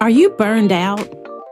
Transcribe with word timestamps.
Are 0.00 0.08
you 0.08 0.30
burned 0.30 0.72
out, 0.72 1.06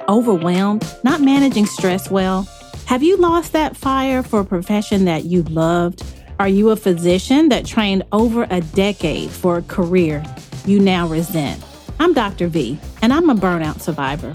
overwhelmed, 0.08 0.83
not 1.04 1.21
managing 1.21 1.67
stress 1.67 2.10
well? 2.10 2.48
Have 2.86 3.02
you 3.02 3.18
lost 3.18 3.52
that 3.52 3.76
fire 3.76 4.22
for 4.22 4.40
a 4.40 4.44
profession 4.46 5.04
that 5.04 5.24
you 5.24 5.42
loved? 5.42 6.02
Are 6.41 6.49
you 6.49 6.71
a 6.71 6.76
physician 6.76 7.50
that 7.50 7.67
trained 7.67 8.05
over 8.11 8.46
a 8.48 8.62
decade 8.62 9.29
for 9.29 9.59
a 9.59 9.62
career 9.62 10.25
you 10.64 10.80
now 10.80 11.07
resent? 11.07 11.62
I'm 12.00 12.14
Dr. 12.14 12.48
V, 12.48 12.80
and 13.03 13.12
I'm 13.12 13.29
a 13.29 13.34
burnout 13.34 13.82
survivor. 13.82 14.34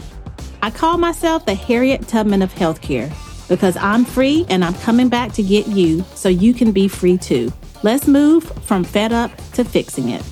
I 0.62 0.70
call 0.70 1.00
myself 1.00 1.48
the 1.48 1.56
Harriet 1.56 2.08
Tubman 2.08 2.44
of 2.44 2.54
healthcare 2.54 3.12
because 3.50 3.76
I'm 3.78 4.06
free 4.06 4.46
and 4.48 4.64
I'm 4.64 4.76
coming 4.76 5.10
back 5.10 5.32
to 5.34 5.42
get 5.42 5.66
you 5.70 6.06
so 6.14 6.30
you 6.30 6.54
can 6.54 6.72
be 6.72 6.88
free 6.88 7.18
too. 7.18 7.52
Let's 7.82 8.08
move 8.08 8.44
from 8.64 8.84
fed 8.84 9.12
up 9.12 9.36
to 9.54 9.66
fixing 9.66 10.10
it. 10.10 10.24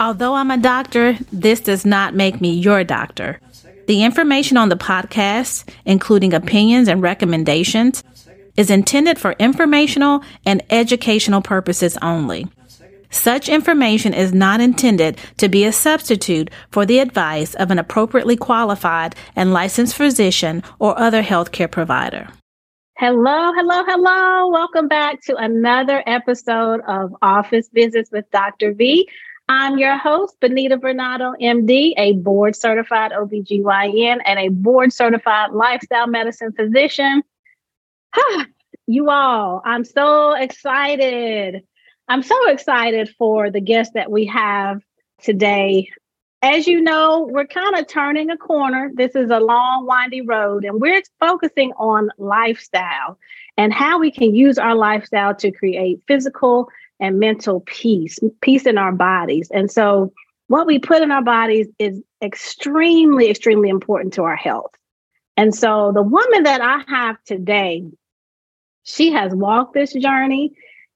Although 0.00 0.34
I'm 0.34 0.52
a 0.52 0.56
doctor, 0.56 1.18
this 1.32 1.60
does 1.60 1.84
not 1.84 2.14
make 2.14 2.40
me 2.40 2.52
your 2.52 2.84
doctor. 2.84 3.40
The 3.88 4.04
information 4.04 4.56
on 4.56 4.68
the 4.68 4.76
podcast, 4.76 5.68
including 5.84 6.32
opinions 6.32 6.86
and 6.86 7.02
recommendations, 7.02 8.04
is 8.56 8.70
intended 8.70 9.18
for 9.18 9.32
informational 9.40 10.22
and 10.46 10.62
educational 10.70 11.42
purposes 11.42 11.98
only. 12.00 12.46
Such 13.10 13.48
information 13.48 14.14
is 14.14 14.32
not 14.32 14.60
intended 14.60 15.18
to 15.38 15.48
be 15.48 15.64
a 15.64 15.72
substitute 15.72 16.50
for 16.70 16.86
the 16.86 17.00
advice 17.00 17.54
of 17.54 17.70
an 17.70 17.78
appropriately 17.78 18.36
qualified 18.36 19.16
and 19.34 19.52
licensed 19.52 19.96
physician 19.96 20.62
or 20.78 20.96
other 20.98 21.22
healthcare 21.22 21.70
provider. 21.70 22.28
Hello, 22.98 23.52
hello, 23.54 23.84
hello. 23.86 24.48
Welcome 24.48 24.88
back 24.88 25.22
to 25.22 25.36
another 25.36 26.02
episode 26.06 26.80
of 26.86 27.14
Office 27.22 27.68
Visits 27.72 28.10
with 28.10 28.30
Dr. 28.32 28.74
V. 28.74 29.08
I'm 29.48 29.78
your 29.78 29.96
host, 29.96 30.36
Benita 30.40 30.76
Bernardo, 30.76 31.32
MD, 31.40 31.94
a 31.96 32.12
board 32.12 32.54
certified 32.54 33.12
OBGYN 33.12 34.18
and 34.24 34.38
a 34.38 34.48
board 34.48 34.92
certified 34.92 35.52
lifestyle 35.52 36.06
medicine 36.06 36.52
physician. 36.52 37.22
you 38.86 39.10
all, 39.10 39.62
I'm 39.64 39.84
so 39.84 40.34
excited 40.34 41.62
I'm 42.08 42.22
so 42.22 42.48
excited 42.48 43.10
for 43.18 43.50
the 43.50 43.60
guest 43.60 43.92
that 43.92 44.10
we 44.10 44.24
have 44.26 44.80
today. 45.20 45.90
As 46.40 46.66
you 46.66 46.80
know, 46.80 47.28
we're 47.30 47.46
kind 47.46 47.76
of 47.76 47.86
turning 47.86 48.30
a 48.30 48.36
corner. 48.38 48.90
This 48.94 49.14
is 49.14 49.30
a 49.30 49.40
long, 49.40 49.84
windy 49.84 50.22
road, 50.22 50.64
and 50.64 50.80
we're 50.80 51.02
focusing 51.20 51.72
on 51.72 52.08
lifestyle 52.16 53.18
and 53.58 53.74
how 53.74 53.98
we 53.98 54.10
can 54.10 54.34
use 54.34 54.56
our 54.56 54.74
lifestyle 54.74 55.34
to 55.34 55.50
create 55.50 56.00
physical 56.08 56.70
and 57.00 57.18
mental 57.18 57.60
peace, 57.60 58.18
peace 58.40 58.66
in 58.66 58.78
our 58.78 58.92
bodies. 58.92 59.50
And 59.52 59.70
so, 59.70 60.12
what 60.48 60.66
we 60.66 60.78
put 60.78 61.02
in 61.02 61.10
our 61.10 61.22
bodies 61.22 61.68
is 61.78 62.02
extremely, 62.22 63.28
extremely 63.28 63.68
important 63.68 64.14
to 64.14 64.22
our 64.22 64.36
health. 64.36 64.72
And 65.36 65.54
so, 65.54 65.92
the 65.94 66.02
woman 66.02 66.44
that 66.44 66.60
I 66.60 66.82
have 66.88 67.16
today, 67.24 67.84
she 68.82 69.12
has 69.12 69.34
walked 69.34 69.74
this 69.74 69.92
journey 69.92 70.52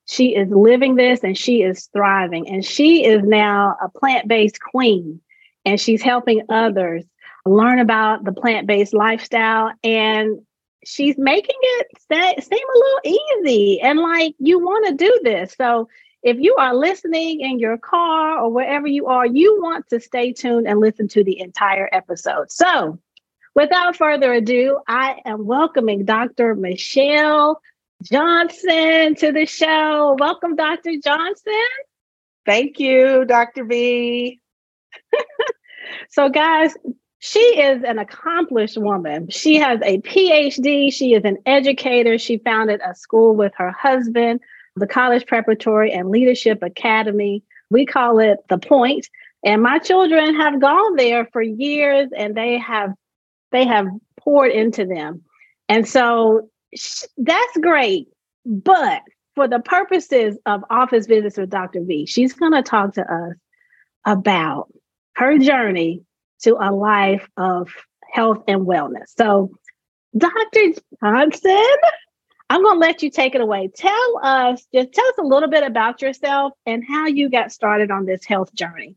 she 0.06 0.34
is 0.34 0.48
living 0.50 0.96
this 0.96 1.20
and 1.22 1.36
she 1.36 1.62
is 1.62 1.88
thriving. 1.92 2.48
And 2.48 2.64
she 2.64 3.04
is 3.04 3.22
now 3.22 3.76
a 3.82 3.88
plant 3.88 4.28
based 4.28 4.60
queen 4.60 5.20
and 5.64 5.80
she's 5.80 6.02
helping 6.02 6.42
others 6.48 7.04
learn 7.46 7.78
about 7.78 8.24
the 8.24 8.32
plant 8.32 8.66
based 8.66 8.94
lifestyle. 8.94 9.72
And 9.82 10.40
she's 10.84 11.16
making 11.18 11.56
it 11.60 12.42
seem 12.42 12.66
a 12.74 12.78
little 12.78 13.00
easy 13.04 13.80
and 13.80 13.98
like 14.00 14.34
you 14.38 14.58
want 14.58 14.86
to 14.86 14.94
do 14.94 15.20
this. 15.22 15.54
So 15.56 15.88
if 16.22 16.38
you 16.38 16.54
are 16.56 16.74
listening 16.74 17.40
in 17.40 17.58
your 17.58 17.78
car 17.78 18.38
or 18.38 18.50
wherever 18.50 18.86
you 18.86 19.06
are, 19.06 19.26
you 19.26 19.60
want 19.60 19.88
to 19.90 20.00
stay 20.00 20.32
tuned 20.32 20.68
and 20.68 20.80
listen 20.80 21.08
to 21.08 21.24
the 21.24 21.40
entire 21.40 21.88
episode. 21.92 22.50
So 22.50 22.98
without 23.54 23.96
further 23.96 24.32
ado, 24.32 24.78
I 24.86 25.20
am 25.24 25.46
welcoming 25.46 26.04
Dr. 26.04 26.54
Michelle 26.54 27.60
Johnson 28.02 29.14
to 29.16 29.32
the 29.32 29.46
show. 29.46 30.16
Welcome, 30.18 30.56
Dr. 30.56 30.92
Johnson. 31.02 31.52
Thank 32.44 32.80
you, 32.80 33.24
Dr. 33.24 33.64
V. 33.64 34.40
so, 36.10 36.28
guys, 36.28 36.74
she 37.24 37.38
is 37.38 37.84
an 37.84 38.00
accomplished 38.00 38.76
woman. 38.76 39.28
She 39.30 39.54
has 39.54 39.78
a 39.84 39.98
PhD. 39.98 40.92
She 40.92 41.14
is 41.14 41.24
an 41.24 41.38
educator. 41.46 42.18
She 42.18 42.38
founded 42.38 42.80
a 42.84 42.96
school 42.96 43.36
with 43.36 43.52
her 43.58 43.70
husband, 43.70 44.40
the 44.74 44.88
College 44.88 45.24
Preparatory 45.26 45.92
and 45.92 46.10
Leadership 46.10 46.64
Academy. 46.64 47.44
We 47.70 47.86
call 47.86 48.18
it 48.18 48.38
The 48.48 48.58
Point. 48.58 49.06
And 49.44 49.62
my 49.62 49.78
children 49.78 50.34
have 50.34 50.60
gone 50.60 50.96
there 50.96 51.28
for 51.32 51.40
years 51.40 52.10
and 52.16 52.34
they 52.34 52.58
have 52.58 52.92
they 53.52 53.66
have 53.66 53.86
poured 54.18 54.50
into 54.50 54.84
them. 54.84 55.22
And 55.68 55.86
so 55.86 56.50
that's 57.18 57.56
great. 57.58 58.08
But 58.44 59.02
for 59.36 59.46
the 59.46 59.60
purposes 59.60 60.38
of 60.44 60.64
office 60.70 61.06
visits 61.06 61.38
with 61.38 61.50
Dr. 61.50 61.84
V, 61.84 62.04
she's 62.04 62.32
going 62.32 62.52
to 62.52 62.62
talk 62.62 62.94
to 62.94 63.02
us 63.02 63.36
about 64.04 64.72
her 65.14 65.38
journey 65.38 66.02
to 66.42 66.56
a 66.60 66.70
life 66.72 67.28
of 67.36 67.70
health 68.10 68.44
and 68.48 68.66
wellness. 68.66 69.08
So, 69.16 69.50
Dr. 70.16 70.74
Johnson, 71.02 71.76
I'm 72.50 72.62
going 72.62 72.74
to 72.74 72.78
let 72.80 73.02
you 73.02 73.10
take 73.10 73.34
it 73.34 73.40
away. 73.40 73.70
Tell 73.74 74.20
us, 74.22 74.66
just 74.74 74.92
tell 74.92 75.06
us 75.06 75.14
a 75.18 75.22
little 75.22 75.48
bit 75.48 75.64
about 75.64 76.02
yourself 76.02 76.52
and 76.66 76.84
how 76.86 77.06
you 77.06 77.30
got 77.30 77.50
started 77.50 77.90
on 77.90 78.04
this 78.04 78.24
health 78.26 78.54
journey. 78.54 78.96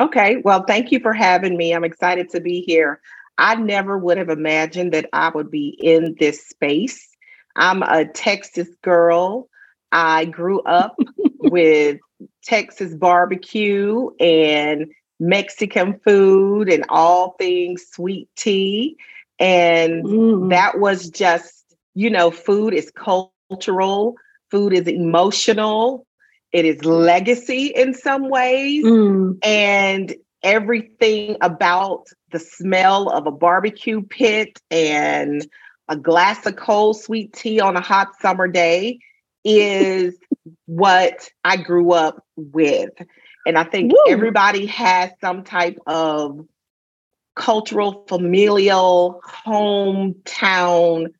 Okay. 0.00 0.38
Well, 0.44 0.64
thank 0.66 0.90
you 0.90 0.98
for 0.98 1.12
having 1.12 1.56
me. 1.56 1.72
I'm 1.72 1.84
excited 1.84 2.30
to 2.30 2.40
be 2.40 2.62
here. 2.62 3.00
I 3.38 3.54
never 3.54 3.96
would 3.96 4.18
have 4.18 4.28
imagined 4.28 4.92
that 4.92 5.08
I 5.12 5.28
would 5.28 5.50
be 5.50 5.78
in 5.80 6.16
this 6.18 6.46
space. 6.48 7.08
I'm 7.54 7.82
a 7.82 8.06
Texas 8.06 8.68
girl. 8.82 9.48
I 9.92 10.24
grew 10.24 10.60
up 10.62 10.96
with 11.38 11.98
Texas 12.44 12.94
barbecue 12.94 14.10
and 14.18 14.90
Mexican 15.20 16.00
food 16.00 16.68
and 16.68 16.84
all 16.88 17.36
things 17.38 17.86
sweet 17.92 18.28
tea. 18.36 18.96
And 19.38 20.04
mm. 20.04 20.50
that 20.50 20.78
was 20.78 21.08
just, 21.10 21.64
you 21.94 22.10
know, 22.10 22.30
food 22.30 22.74
is 22.74 22.90
cultural, 22.90 24.16
food 24.50 24.72
is 24.72 24.88
emotional, 24.88 26.06
it 26.52 26.64
is 26.64 26.84
legacy 26.84 27.66
in 27.66 27.94
some 27.94 28.28
ways. 28.28 28.84
Mm. 28.84 29.38
And 29.44 30.14
everything 30.42 31.36
about 31.42 32.06
the 32.32 32.38
smell 32.38 33.10
of 33.10 33.26
a 33.26 33.30
barbecue 33.30 34.02
pit 34.02 34.60
and 34.70 35.46
a 35.88 35.96
glass 35.96 36.46
of 36.46 36.56
cold 36.56 36.98
sweet 36.98 37.32
tea 37.32 37.60
on 37.60 37.76
a 37.76 37.80
hot 37.80 38.08
summer 38.20 38.48
day 38.48 38.98
is 39.44 40.16
what 40.66 41.30
I 41.44 41.56
grew 41.56 41.92
up 41.92 42.24
with. 42.36 42.90
And 43.46 43.58
I 43.58 43.64
think 43.64 43.92
Woo. 43.92 43.98
everybody 44.08 44.66
has 44.66 45.10
some 45.20 45.44
type 45.44 45.78
of 45.86 46.46
cultural, 47.34 48.04
familial, 48.08 49.20
hometown 49.24 51.12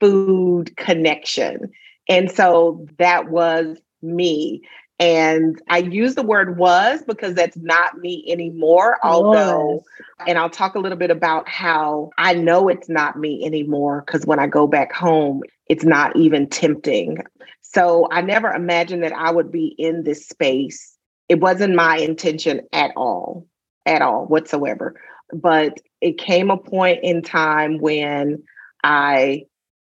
food 0.00 0.76
connection. 0.76 1.72
And 2.08 2.30
so 2.30 2.86
that 2.98 3.30
was 3.30 3.78
me. 4.02 4.62
And 4.98 5.60
I 5.68 5.78
use 5.78 6.14
the 6.14 6.22
word 6.22 6.56
was 6.56 7.02
because 7.02 7.34
that's 7.34 7.56
not 7.56 7.98
me 7.98 8.24
anymore. 8.28 8.98
Although, 9.02 9.84
and 10.26 10.38
I'll 10.38 10.48
talk 10.48 10.74
a 10.74 10.78
little 10.78 10.96
bit 10.96 11.10
about 11.10 11.48
how 11.48 12.10
I 12.16 12.32
know 12.32 12.68
it's 12.68 12.88
not 12.88 13.18
me 13.18 13.44
anymore 13.44 14.04
because 14.06 14.24
when 14.24 14.38
I 14.38 14.46
go 14.46 14.66
back 14.66 14.92
home, 14.92 15.42
it's 15.68 15.84
not 15.84 16.16
even 16.16 16.48
tempting. 16.48 17.18
So 17.60 18.08
I 18.10 18.22
never 18.22 18.50
imagined 18.50 19.02
that 19.02 19.12
I 19.12 19.30
would 19.30 19.52
be 19.52 19.74
in 19.78 20.04
this 20.04 20.26
space. 20.26 20.95
It 21.28 21.40
wasn't 21.40 21.74
my 21.74 21.98
intention 21.98 22.62
at 22.72 22.92
all, 22.96 23.46
at 23.84 24.02
all 24.02 24.26
whatsoever. 24.26 25.00
But 25.32 25.80
it 26.00 26.18
came 26.18 26.50
a 26.50 26.56
point 26.56 27.00
in 27.02 27.22
time 27.22 27.78
when 27.78 28.44
I 28.84 29.46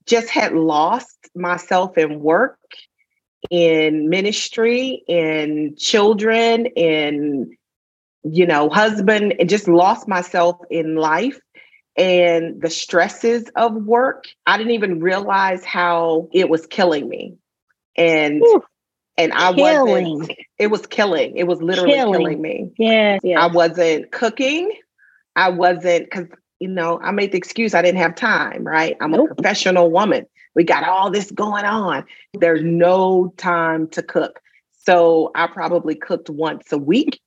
just 0.06 0.30
had 0.30 0.52
lost 0.52 1.16
myself 1.34 1.98
in 1.98 2.20
work 2.20 2.58
in 3.50 4.08
ministry, 4.08 5.02
in 5.06 5.74
children, 5.76 6.66
in 6.66 7.56
you 8.28 8.46
know, 8.46 8.68
husband, 8.68 9.34
and 9.38 9.48
just 9.48 9.68
lost 9.68 10.08
myself 10.08 10.56
in 10.68 10.96
life 10.96 11.38
and 11.96 12.60
the 12.60 12.70
stresses 12.70 13.48
of 13.54 13.74
work. 13.74 14.24
I 14.46 14.58
didn't 14.58 14.72
even 14.72 15.00
realize 15.00 15.64
how 15.64 16.28
it 16.32 16.48
was 16.48 16.66
killing 16.66 17.08
me. 17.08 17.36
And 17.96 18.40
Whew. 18.40 18.64
And 19.18 19.32
I 19.32 19.52
killing. 19.52 20.18
wasn't 20.18 20.38
it 20.58 20.66
was 20.68 20.86
killing. 20.86 21.36
It 21.36 21.44
was 21.44 21.62
literally 21.62 21.94
killing, 21.94 22.20
killing 22.20 22.42
me. 22.42 22.70
Yeah, 22.78 23.18
yeah. 23.22 23.40
I 23.40 23.46
wasn't 23.46 24.10
cooking. 24.12 24.72
I 25.34 25.50
wasn't 25.50 26.04
because 26.04 26.26
you 26.60 26.68
know, 26.68 26.98
I 27.02 27.10
made 27.10 27.32
the 27.32 27.38
excuse 27.38 27.74
I 27.74 27.82
didn't 27.82 28.00
have 28.00 28.14
time, 28.14 28.66
right? 28.66 28.96
I'm 29.00 29.10
nope. 29.10 29.30
a 29.30 29.34
professional 29.34 29.90
woman. 29.90 30.26
We 30.54 30.64
got 30.64 30.84
all 30.84 31.10
this 31.10 31.30
going 31.30 31.64
on. 31.64 32.04
There's 32.34 32.62
no 32.62 33.34
time 33.36 33.88
to 33.88 34.02
cook. 34.02 34.40
So 34.72 35.30
I 35.34 35.48
probably 35.48 35.94
cooked 35.94 36.30
once 36.30 36.72
a 36.72 36.78
week, 36.78 37.20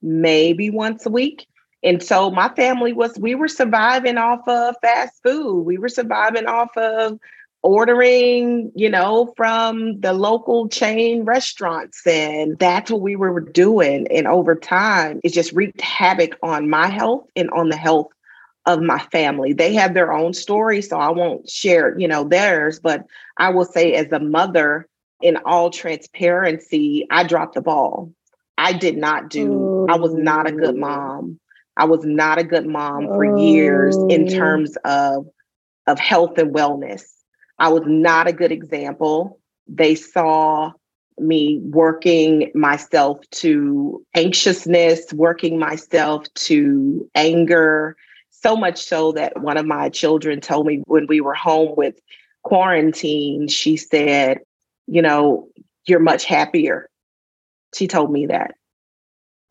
maybe 0.00 0.70
once 0.70 1.06
a 1.06 1.10
week. 1.10 1.46
And 1.84 2.02
so 2.02 2.30
my 2.30 2.48
family 2.50 2.92
was, 2.92 3.16
we 3.18 3.34
were 3.34 3.48
surviving 3.48 4.16
off 4.16 4.46
of 4.48 4.74
fast 4.82 5.22
food. 5.22 5.62
We 5.62 5.78
were 5.78 5.88
surviving 5.88 6.46
off 6.46 6.76
of 6.76 7.18
ordering, 7.62 8.72
you 8.74 8.90
know, 8.90 9.32
from 9.36 10.00
the 10.00 10.12
local 10.12 10.68
chain 10.68 11.24
restaurants. 11.24 12.04
And 12.06 12.58
that's 12.58 12.90
what 12.90 13.00
we 13.00 13.16
were 13.16 13.40
doing. 13.40 14.06
And 14.10 14.26
over 14.26 14.54
time, 14.54 15.20
it 15.22 15.32
just 15.32 15.52
wreaked 15.52 15.80
havoc 15.80 16.38
on 16.42 16.68
my 16.68 16.88
health 16.88 17.26
and 17.36 17.50
on 17.50 17.68
the 17.68 17.76
health 17.76 18.08
of 18.66 18.80
my 18.80 18.98
family. 18.98 19.52
They 19.52 19.74
have 19.74 19.94
their 19.94 20.12
own 20.12 20.34
story, 20.34 20.82
so 20.82 20.98
I 20.98 21.10
won't 21.10 21.48
share, 21.48 21.98
you 21.98 22.06
know, 22.06 22.24
theirs, 22.24 22.80
but 22.80 23.04
I 23.36 23.50
will 23.50 23.64
say 23.64 23.94
as 23.94 24.10
a 24.12 24.20
mother 24.20 24.88
in 25.20 25.36
all 25.44 25.70
transparency, 25.70 27.06
I 27.10 27.24
dropped 27.24 27.54
the 27.54 27.60
ball. 27.60 28.12
I 28.58 28.72
did 28.72 28.96
not 28.96 29.30
do 29.30 29.86
I 29.88 29.96
was 29.96 30.14
not 30.14 30.46
a 30.46 30.52
good 30.52 30.76
oh. 30.76 30.78
mom. 30.78 31.40
I 31.76 31.86
was 31.86 32.04
not 32.04 32.38
a 32.38 32.44
good 32.44 32.66
mom 32.66 33.06
for 33.06 33.38
years 33.38 33.96
in 34.08 34.28
oh. 34.28 34.30
terms 34.30 34.76
of 34.84 35.26
of 35.86 35.98
health 35.98 36.38
and 36.38 36.54
wellness. 36.54 37.02
I 37.62 37.68
was 37.68 37.84
not 37.86 38.26
a 38.26 38.32
good 38.32 38.50
example. 38.50 39.38
They 39.68 39.94
saw 39.94 40.72
me 41.16 41.60
working 41.62 42.50
myself 42.56 43.20
to 43.30 44.04
anxiousness, 44.16 45.12
working 45.12 45.60
myself 45.60 46.26
to 46.34 47.08
anger, 47.14 47.96
so 48.30 48.56
much 48.56 48.82
so 48.82 49.12
that 49.12 49.40
one 49.40 49.56
of 49.56 49.64
my 49.64 49.90
children 49.90 50.40
told 50.40 50.66
me 50.66 50.82
when 50.86 51.06
we 51.06 51.20
were 51.20 51.34
home 51.34 51.74
with 51.76 52.00
quarantine, 52.42 53.46
she 53.46 53.76
said, 53.76 54.40
You 54.88 55.02
know, 55.02 55.46
you're 55.86 56.00
much 56.00 56.24
happier. 56.24 56.90
She 57.76 57.86
told 57.86 58.10
me 58.10 58.26
that. 58.26 58.56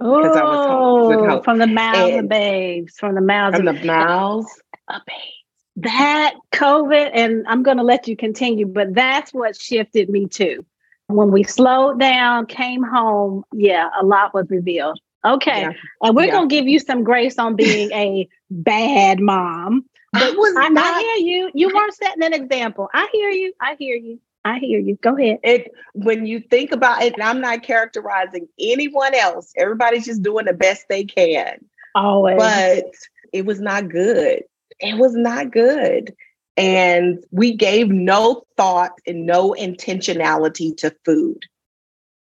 Oh, 0.02 1.18
home, 1.30 1.44
from 1.44 1.60
the 1.60 1.68
mouths 1.68 2.18
of 2.18 2.28
babes, 2.28 2.94
from 2.98 3.16
the 3.16 3.22
mouths 3.22 3.56
from 3.56 3.68
the 3.68 3.86
mouths 3.86 4.52
of 4.90 5.02
babes. 5.08 5.41
That 5.84 6.36
COVID, 6.54 7.12
and 7.14 7.46
I'm 7.48 7.64
going 7.64 7.78
to 7.78 7.84
let 7.84 8.08
you 8.08 8.16
continue, 8.16 8.66
but 8.66 8.94
that's 8.94 9.34
what 9.34 9.56
shifted 9.56 10.10
me 10.10 10.28
too. 10.28 10.66
When 11.08 11.32
we 11.32 11.44
slowed 11.44 12.00
down, 12.00 12.46
came 12.46 12.84
home, 12.84 13.44
yeah, 13.54 13.90
a 14.00 14.06
lot 14.06 14.34
was 14.34 14.50
revealed. 14.50 15.00
Okay. 15.26 15.62
Yeah. 15.62 15.72
And 16.02 16.16
we're 16.16 16.26
yeah. 16.26 16.32
going 16.32 16.50
to 16.50 16.56
give 16.56 16.68
you 16.68 16.80
some 16.80 17.04
grace 17.04 17.38
on 17.38 17.56
being 17.56 17.92
a 17.92 18.28
bad 18.50 19.20
mom. 19.20 19.86
But 20.14 20.24
I, 20.24 20.32
was 20.32 20.56
I, 20.58 20.70
not, 20.70 20.84
I 20.84 21.00
hear 21.00 21.16
you. 21.16 21.52
You 21.54 21.68
weren't 21.74 21.94
setting 21.94 22.24
an 22.24 22.34
example. 22.34 22.90
I 22.94 23.08
hear 23.12 23.30
you. 23.30 23.54
I 23.62 23.76
hear 23.78 23.96
you. 23.96 24.20
I 24.44 24.58
hear 24.58 24.80
you. 24.80 24.98
Go 25.02 25.16
ahead. 25.16 25.40
It 25.44 25.72
when 25.94 26.26
you 26.26 26.40
think 26.40 26.72
about 26.72 27.04
it, 27.04 27.14
and 27.14 27.24
I'm 27.24 27.40
not 27.40 27.64
characterizing 27.64 28.48
anyone 28.60 29.14
else. 29.14 29.54
Everybody's 29.56 30.06
just 30.06 30.24
doing 30.24 30.46
the 30.46 30.54
best 30.54 30.86
they 30.90 31.04
can. 31.04 31.64
Always. 31.94 32.38
But 32.38 32.86
it 33.32 33.46
was 33.46 33.62
not 33.62 33.90
good. 33.90 34.44
It 34.82 34.98
was 34.98 35.14
not 35.16 35.52
good. 35.52 36.14
And 36.58 37.24
we 37.32 37.56
gave 37.56 37.90
no 37.90 38.44
thought 38.58 38.92
and 39.08 39.26
no 39.26 39.56
intentionality 39.58 40.76
to 40.78 40.96
food. 41.06 41.44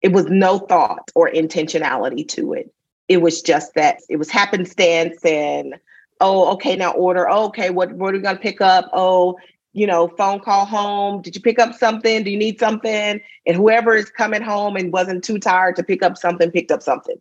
It 0.02 0.12
was 0.12 0.26
no 0.26 0.60
thought 0.60 1.10
or 1.16 1.30
intentionality 1.30 2.28
to 2.30 2.54
it. 2.54 2.72
It 3.08 3.22
was 3.22 3.42
just 3.42 3.74
that 3.76 4.00
it 4.10 4.18
was 4.18 4.30
happenstance 4.30 5.24
and 5.26 5.76
oh, 6.22 6.54
okay, 6.54 6.76
now 6.76 6.92
order. 6.92 7.30
Oh, 7.30 7.46
okay, 7.46 7.70
what 7.70 7.94
what 7.94 8.14
are 8.14 8.18
we 8.18 8.24
gonna 8.24 8.38
pick 8.38 8.62
up? 8.62 8.90
Oh, 8.94 9.38
you 9.74 9.88
know, 9.88 10.08
phone 10.08 10.40
call 10.40 10.66
home. 10.66 11.22
Did 11.22 11.36
you 11.36 11.42
pick 11.42 11.60
up 11.60 11.74
something? 11.74 12.24
Do 12.24 12.30
you 12.30 12.38
need 12.38 12.60
something? 12.60 13.20
And 13.46 13.56
whoever 13.58 13.96
is 13.96 14.10
coming 14.10 14.42
home 14.42 14.76
and 14.76 14.94
wasn't 14.94 15.24
too 15.24 15.40
tired 15.40 15.76
to 15.78 15.84
pick 15.84 16.04
up 16.04 16.18
something, 16.18 16.52
picked 16.52 16.72
up 16.72 16.84
something. 16.84 17.18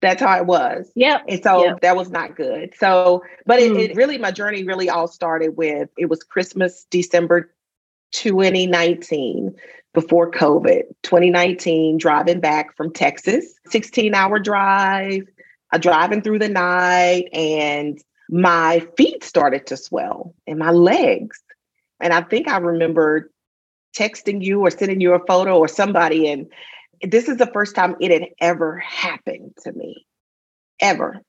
That's 0.00 0.22
how 0.22 0.36
it 0.36 0.46
was. 0.46 0.90
Yeah. 0.94 1.18
And 1.26 1.42
so 1.42 1.64
yep. 1.64 1.80
that 1.80 1.96
was 1.96 2.10
not 2.10 2.36
good. 2.36 2.72
So, 2.78 3.24
but 3.46 3.58
mm. 3.58 3.76
it, 3.76 3.90
it 3.90 3.96
really, 3.96 4.18
my 4.18 4.30
journey 4.30 4.62
really 4.62 4.88
all 4.88 5.08
started 5.08 5.56
with 5.56 5.88
it 5.96 6.06
was 6.06 6.22
Christmas, 6.22 6.86
December 6.90 7.52
2019 8.12 9.56
before 9.94 10.30
COVID, 10.30 10.82
2019, 11.02 11.98
driving 11.98 12.40
back 12.40 12.76
from 12.76 12.92
Texas, 12.92 13.54
16 13.66 14.14
hour 14.14 14.38
drive, 14.38 15.22
uh, 15.72 15.78
driving 15.78 16.22
through 16.22 16.38
the 16.38 16.48
night, 16.48 17.28
and 17.32 18.00
my 18.30 18.86
feet 18.96 19.24
started 19.24 19.66
to 19.66 19.76
swell 19.76 20.34
and 20.46 20.58
my 20.58 20.70
legs. 20.70 21.40
And 22.00 22.12
I 22.12 22.20
think 22.20 22.46
I 22.46 22.58
remember 22.58 23.30
texting 23.96 24.44
you 24.44 24.60
or 24.60 24.70
sending 24.70 25.00
you 25.00 25.14
a 25.14 25.26
photo 25.26 25.58
or 25.58 25.66
somebody. 25.66 26.30
And 26.30 26.52
this 27.02 27.28
is 27.28 27.36
the 27.36 27.46
first 27.46 27.74
time 27.74 27.96
it 28.00 28.10
had 28.10 28.30
ever 28.40 28.78
happened 28.78 29.52
to 29.64 29.72
me, 29.72 30.06
ever. 30.80 31.20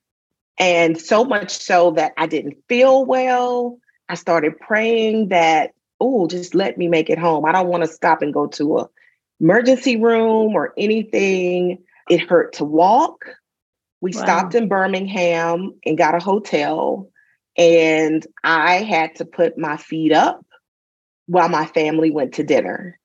And 0.57 0.99
so 0.99 1.23
much 1.23 1.51
so 1.51 1.91
that 1.91 2.13
I 2.17 2.27
didn't 2.27 2.57
feel 2.67 3.05
well. 3.05 3.77
I 4.09 4.15
started 4.15 4.59
praying 4.59 5.29
that 5.29 5.71
oh, 5.99 6.27
just 6.27 6.55
let 6.55 6.77
me 6.77 6.87
make 6.87 7.09
it 7.09 7.19
home. 7.19 7.45
I 7.45 7.51
don't 7.51 7.67
want 7.67 7.83
to 7.83 7.89
stop 7.89 8.21
and 8.21 8.33
go 8.33 8.47
to 8.47 8.79
a 8.79 8.89
emergency 9.39 9.97
room 9.97 10.55
or 10.55 10.73
anything. 10.77 11.83
It 12.09 12.21
hurt 12.21 12.53
to 12.53 12.65
walk. 12.65 13.25
We 14.01 14.11
wow. 14.13 14.21
stopped 14.21 14.55
in 14.55 14.67
Birmingham 14.67 15.79
and 15.85 15.97
got 15.97 16.15
a 16.15 16.19
hotel. 16.19 17.09
And 17.57 18.25
I 18.43 18.75
had 18.75 19.15
to 19.15 19.25
put 19.25 19.57
my 19.57 19.77
feet 19.77 20.11
up 20.13 20.45
while 21.27 21.49
my 21.49 21.65
family 21.65 22.11
went 22.11 22.35
to 22.35 22.43
dinner. 22.43 22.99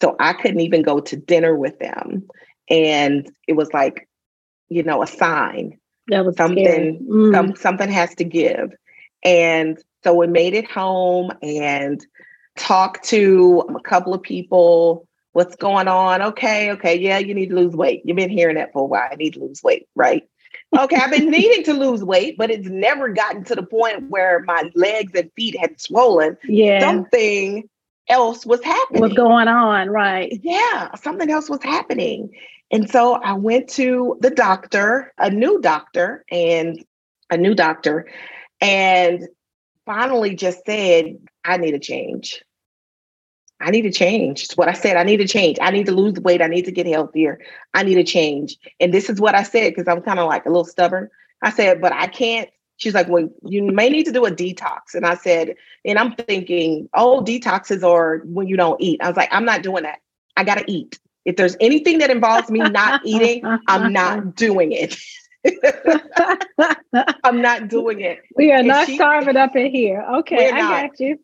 So 0.00 0.16
I 0.20 0.32
couldn't 0.32 0.60
even 0.60 0.82
go 0.82 1.00
to 1.00 1.16
dinner 1.16 1.56
with 1.56 1.78
them. 1.78 2.28
And 2.70 3.30
it 3.46 3.54
was 3.54 3.72
like, 3.72 4.08
you 4.68 4.82
know, 4.82 5.02
a 5.02 5.06
sign. 5.06 5.78
That 6.08 6.24
was 6.24 6.36
something, 6.36 7.06
mm. 7.06 7.34
some, 7.34 7.56
something 7.56 7.90
has 7.90 8.14
to 8.16 8.24
give. 8.24 8.72
And 9.22 9.78
so 10.04 10.14
we 10.14 10.26
made 10.26 10.54
it 10.54 10.70
home 10.70 11.32
and 11.42 12.04
talked 12.56 13.04
to 13.08 13.64
a 13.76 13.80
couple 13.80 14.14
of 14.14 14.22
people. 14.22 15.06
What's 15.32 15.56
going 15.56 15.88
on? 15.88 16.22
Okay, 16.22 16.70
okay, 16.72 16.98
yeah, 16.98 17.18
you 17.18 17.34
need 17.34 17.50
to 17.50 17.54
lose 17.54 17.74
weight. 17.74 18.02
You've 18.04 18.16
been 18.16 18.30
hearing 18.30 18.56
that 18.56 18.72
for 18.72 18.82
a 18.82 18.86
while. 18.86 19.08
I 19.10 19.16
need 19.16 19.34
to 19.34 19.40
lose 19.40 19.62
weight, 19.62 19.86
right? 19.94 20.26
Okay, 20.76 20.96
I've 20.96 21.10
been 21.10 21.30
needing 21.30 21.64
to 21.64 21.74
lose 21.74 22.02
weight, 22.02 22.36
but 22.38 22.50
it's 22.50 22.68
never 22.68 23.08
gotten 23.08 23.44
to 23.44 23.54
the 23.54 23.62
point 23.62 24.08
where 24.10 24.40
my 24.40 24.70
legs 24.74 25.12
and 25.14 25.30
feet 25.34 25.58
had 25.58 25.80
swollen. 25.80 26.36
Yeah. 26.44 26.80
Something 26.80 27.68
else 28.08 28.46
was 28.46 28.62
happening. 28.62 29.02
What's 29.02 29.14
going 29.14 29.48
on, 29.48 29.88
right? 29.88 30.32
Yeah, 30.42 30.94
something 30.96 31.30
else 31.30 31.48
was 31.48 31.62
happening. 31.62 32.30
And 32.70 32.90
so 32.90 33.14
I 33.14 33.32
went 33.32 33.68
to 33.70 34.18
the 34.20 34.30
doctor, 34.30 35.12
a 35.18 35.30
new 35.30 35.60
doctor, 35.60 36.24
and 36.30 36.84
a 37.30 37.36
new 37.36 37.54
doctor, 37.54 38.06
and 38.60 39.28
finally 39.86 40.34
just 40.34 40.64
said, 40.66 41.18
I 41.44 41.56
need 41.56 41.74
a 41.74 41.78
change. 41.78 42.42
I 43.60 43.70
need 43.70 43.82
to 43.82 43.90
change. 43.90 44.44
It's 44.44 44.56
what 44.56 44.68
I 44.68 44.72
said. 44.72 44.96
I 44.96 45.02
need 45.02 45.16
to 45.16 45.26
change. 45.26 45.58
I 45.60 45.70
need 45.70 45.86
to 45.86 45.92
lose 45.92 46.20
weight. 46.20 46.42
I 46.42 46.46
need 46.46 46.66
to 46.66 46.72
get 46.72 46.86
healthier. 46.86 47.40
I 47.74 47.82
need 47.82 47.96
to 47.96 48.04
change. 48.04 48.56
And 48.78 48.94
this 48.94 49.10
is 49.10 49.20
what 49.20 49.34
I 49.34 49.42
said 49.42 49.74
because 49.74 49.88
I'm 49.88 50.02
kind 50.02 50.20
of 50.20 50.28
like 50.28 50.46
a 50.46 50.48
little 50.48 50.64
stubborn. 50.64 51.08
I 51.42 51.50
said, 51.50 51.80
but 51.80 51.92
I 51.92 52.06
can't. 52.06 52.48
She's 52.78 52.94
like, 52.94 53.08
well, 53.08 53.28
you 53.44 53.62
may 53.62 53.90
need 53.90 54.04
to 54.04 54.12
do 54.12 54.24
a 54.24 54.30
detox. 54.30 54.94
And 54.94 55.04
I 55.04 55.16
said, 55.16 55.56
and 55.84 55.98
I'm 55.98 56.14
thinking, 56.14 56.88
oh, 56.94 57.22
detoxes 57.22 57.82
are 57.82 58.18
when 58.24 58.46
you 58.46 58.56
don't 58.56 58.80
eat. 58.80 59.00
I 59.02 59.08
was 59.08 59.16
like, 59.16 59.28
I'm 59.32 59.44
not 59.44 59.62
doing 59.62 59.82
that. 59.82 59.98
I 60.36 60.44
got 60.44 60.58
to 60.58 60.64
eat. 60.70 60.98
If 61.24 61.36
there's 61.36 61.56
anything 61.60 61.98
that 61.98 62.10
involves 62.10 62.50
me 62.50 62.60
not 62.60 63.02
eating, 63.04 63.44
I'm 63.66 63.92
not 63.92 64.36
doing 64.36 64.72
it. 64.72 64.96
I'm 67.24 67.42
not 67.42 67.68
doing 67.68 68.00
it. 68.00 68.20
We 68.36 68.52
are 68.52 68.58
and 68.58 68.68
not 68.68 68.86
she, 68.86 68.94
starving 68.94 69.36
up 69.36 69.56
in 69.56 69.72
here. 69.72 70.04
Okay, 70.18 70.50
I 70.50 70.60
got 70.60 71.00
you. 71.00 71.18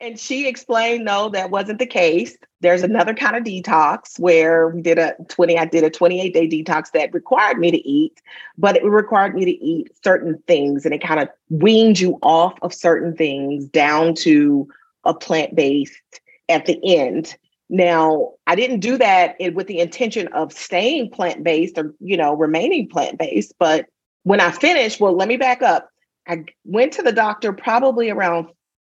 And 0.00 0.18
she 0.18 0.48
explained, 0.48 1.04
no, 1.04 1.28
that 1.28 1.50
wasn't 1.50 1.78
the 1.78 1.86
case. 1.86 2.36
There's 2.62 2.82
another 2.82 3.12
kind 3.12 3.36
of 3.36 3.44
detox 3.44 4.18
where 4.18 4.68
we 4.68 4.80
did 4.80 4.98
a 4.98 5.14
20, 5.28 5.58
I 5.58 5.66
did 5.66 5.84
a 5.84 5.90
28 5.90 6.32
day 6.32 6.48
detox 6.48 6.92
that 6.92 7.12
required 7.12 7.58
me 7.58 7.70
to 7.70 7.88
eat, 7.88 8.20
but 8.56 8.76
it 8.76 8.84
required 8.84 9.34
me 9.34 9.44
to 9.44 9.64
eat 9.64 9.90
certain 10.02 10.42
things 10.46 10.86
and 10.86 10.94
it 10.94 11.02
kind 11.02 11.20
of 11.20 11.28
weaned 11.50 12.00
you 12.00 12.18
off 12.22 12.54
of 12.62 12.72
certain 12.72 13.14
things 13.14 13.66
down 13.66 14.14
to 14.14 14.68
a 15.04 15.12
plant 15.12 15.54
based 15.54 16.20
at 16.48 16.64
the 16.64 16.80
end. 16.82 17.36
Now, 17.68 18.32
I 18.46 18.56
didn't 18.56 18.80
do 18.80 18.96
that 18.98 19.36
with 19.54 19.66
the 19.66 19.80
intention 19.80 20.28
of 20.28 20.52
staying 20.52 21.10
plant 21.10 21.44
based 21.44 21.76
or, 21.76 21.94
you 22.00 22.16
know, 22.16 22.34
remaining 22.34 22.88
plant 22.88 23.18
based. 23.18 23.52
But 23.58 23.86
when 24.22 24.40
I 24.40 24.50
finished, 24.50 24.98
well, 24.98 25.14
let 25.14 25.28
me 25.28 25.36
back 25.36 25.62
up. 25.62 25.88
I 26.26 26.44
went 26.64 26.92
to 26.94 27.02
the 27.02 27.12
doctor 27.12 27.52
probably 27.52 28.10
around 28.10 28.48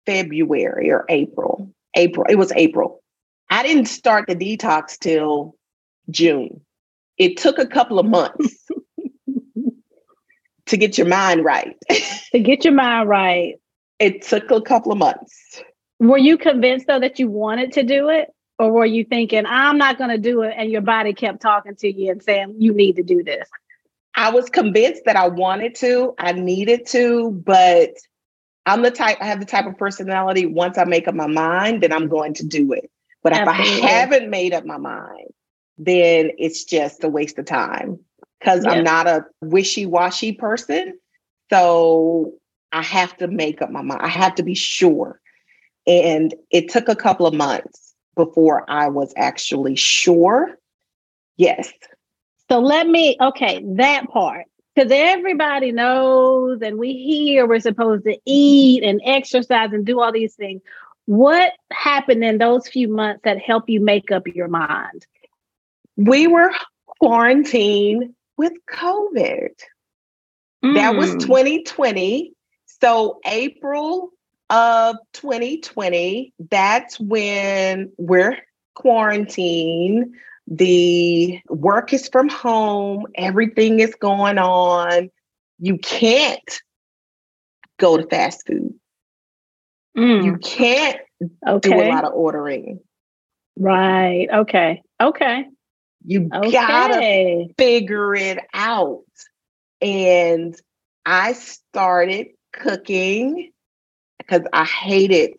February 0.10 0.90
or 0.90 1.06
April. 1.08 1.72
April. 1.94 2.26
It 2.28 2.36
was 2.36 2.52
April. 2.56 3.04
I 3.52 3.62
didn't 3.62 3.86
start 3.86 4.26
the 4.28 4.36
detox 4.36 4.98
till 4.98 5.56
June. 6.10 6.62
It 7.20 7.38
took 7.38 7.60
a 7.60 7.68
couple 7.68 8.00
of 8.00 8.08
months 8.08 8.66
to 10.66 10.78
get 10.78 10.98
your 10.98 11.06
mind 11.06 11.46
right. 11.46 11.76
to 12.32 12.40
get 12.40 12.66
your 12.66 12.74
mind 12.74 13.08
right. 13.08 13.56
It 14.00 14.24
took 14.24 14.50
a 14.50 14.62
couple 14.62 14.92
of 14.92 14.98
months. 14.98 15.62
Were 16.00 16.18
you 16.18 16.40
convinced 16.40 16.88
though 16.88 17.00
that 17.00 17.20
you 17.20 17.30
wanted 17.30 17.74
to 17.74 17.84
do 17.84 18.10
it? 18.10 18.34
Or 18.58 18.72
were 18.72 18.86
you 18.86 19.06
thinking, 19.06 19.46
I'm 19.46 19.78
not 19.78 20.00
going 20.00 20.10
to 20.10 20.18
do 20.18 20.42
it? 20.42 20.56
And 20.58 20.72
your 20.72 20.82
body 20.82 21.14
kept 21.14 21.42
talking 21.42 21.76
to 21.76 21.90
you 21.90 22.12
and 22.12 22.22
saying, 22.22 22.56
you 22.58 22.74
need 22.74 22.96
to 22.96 23.04
do 23.04 23.24
this? 23.24 23.48
I 24.16 24.32
was 24.32 24.50
convinced 24.50 25.04
that 25.06 25.16
I 25.16 25.28
wanted 25.28 25.76
to, 25.76 26.16
I 26.18 26.34
needed 26.34 26.88
to, 26.88 27.32
but 27.46 27.92
I'm 28.66 28.82
the 28.82 28.92
type, 28.92 29.18
I 29.22 29.26
have 29.26 29.40
the 29.40 29.46
type 29.46 29.66
of 29.66 29.78
personality, 29.78 30.46
once 30.46 30.78
I 30.78 30.84
make 30.84 31.08
up 31.08 31.16
my 31.16 31.28
mind, 31.28 31.82
then 31.82 31.92
I'm 31.92 32.08
going 32.08 32.34
to 32.36 32.46
do 32.46 32.74
it. 32.74 32.92
But 33.24 33.34
Absolutely. 33.34 33.78
if 33.78 33.84
I 33.84 33.88
haven't 33.88 34.30
made 34.30 34.54
up 34.54 34.66
my 34.66 34.78
mind, 34.78 35.34
then 35.78 36.32
it's 36.38 36.64
just 36.64 37.04
a 37.04 37.10
waste 37.10 37.40
of 37.40 37.46
time 37.46 38.00
because 38.40 38.66
I'm 38.66 38.84
not 38.84 39.08
a 39.08 39.26
wishy 39.42 39.86
washy 39.86 40.34
person. 40.34 41.00
So 41.50 42.34
I 42.72 42.82
have 42.82 43.18
to 43.18 43.28
make 43.28 43.62
up 43.62 43.72
my 43.72 43.82
mind. 43.82 44.02
I 44.02 44.08
have 44.08 44.36
to 44.36 44.44
be 44.44 44.56
sure. 44.56 45.20
And 45.88 46.34
it 46.52 46.70
took 46.70 46.88
a 46.88 46.96
couple 46.96 47.26
of 47.26 47.34
months 47.34 47.96
before 48.16 48.70
I 48.70 48.90
was 48.90 49.14
actually 49.18 49.76
sure. 49.76 50.58
Yes. 51.38 51.72
So 52.50 52.60
let 52.60 52.88
me, 52.88 53.18
okay, 53.20 53.64
that 53.76 54.10
part. 54.10 54.46
Because 54.80 54.94
everybody 54.96 55.74
knows 55.74 56.62
and 56.62 56.80
we 56.80 56.94
hear 56.94 57.46
we're 57.46 57.60
supposed 57.60 58.06
to 58.06 58.18
eat 58.24 58.82
and 58.82 59.02
exercise 59.04 59.74
and 59.74 59.86
do 59.86 60.00
all 60.00 60.14
these 60.14 60.36
things. 60.36 60.62
What 61.06 61.52
happened 61.70 62.24
in 62.24 62.38
those 62.38 62.66
few 62.66 62.88
months 62.88 63.20
that 63.26 63.40
helped 63.40 63.68
you 63.68 63.82
make 63.82 64.10
up 64.10 64.26
your 64.26 64.48
mind? 64.48 65.06
We 65.98 66.28
were 66.28 66.52
quarantined 67.02 68.14
with 68.38 68.54
COVID. 68.72 69.50
Mm. 70.64 70.76
That 70.76 70.96
was 70.96 71.12
2020. 71.26 72.30
Mm. 72.30 72.34
So, 72.82 73.20
April 73.26 74.12
of 74.50 74.96
2020, 75.12 76.34
that's 76.50 76.98
when 77.02 77.92
we're 77.98 78.38
quarantined. 78.76 80.16
The 80.50 81.40
work 81.48 81.94
is 81.94 82.10
from 82.10 82.28
home, 82.28 83.06
everything 83.16 83.80
is 83.80 83.94
going 83.96 84.40
on. 84.40 85.10
You 85.60 85.78
can't 85.78 86.62
go 87.78 87.98
to 87.98 88.08
fast 88.08 88.48
food. 88.48 88.74
Mm. 89.96 90.26
You 90.26 90.38
can't 90.38 91.00
okay. 91.48 91.70
do 91.70 91.76
a 91.76 91.90
lot 91.90 92.04
of 92.04 92.14
ordering. 92.14 92.80
Right. 93.58 94.28
Okay. 94.34 94.82
Okay. 95.00 95.46
You 96.06 96.30
okay. 96.34 96.52
gotta 96.52 97.48
figure 97.58 98.16
it 98.16 98.40
out. 98.54 99.04
And 99.82 100.56
I 101.06 101.34
started 101.34 102.28
cooking 102.54 103.52
because 104.18 104.42
I 104.54 104.64
hated 104.64 105.36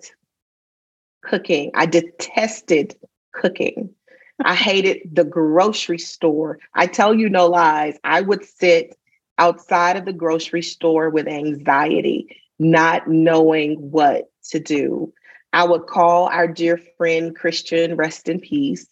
cooking. 1.22 1.72
I 1.74 1.86
detested 1.86 2.96
cooking. 3.32 3.94
I 4.44 4.54
hated 4.54 5.14
the 5.14 5.24
grocery 5.24 5.98
store. 5.98 6.58
I 6.74 6.86
tell 6.86 7.14
you 7.14 7.28
no 7.28 7.46
lies. 7.46 7.98
I 8.04 8.20
would 8.20 8.44
sit 8.44 8.96
outside 9.38 9.96
of 9.96 10.04
the 10.04 10.12
grocery 10.12 10.62
store 10.62 11.10
with 11.10 11.26
anxiety, 11.26 12.36
not 12.58 13.08
knowing 13.08 13.76
what 13.90 14.30
to 14.50 14.60
do. 14.60 15.12
I 15.52 15.64
would 15.64 15.86
call 15.86 16.28
our 16.28 16.46
dear 16.46 16.78
friend 16.96 17.34
Christian, 17.34 17.96
rest 17.96 18.28
in 18.28 18.40
peace, 18.40 18.86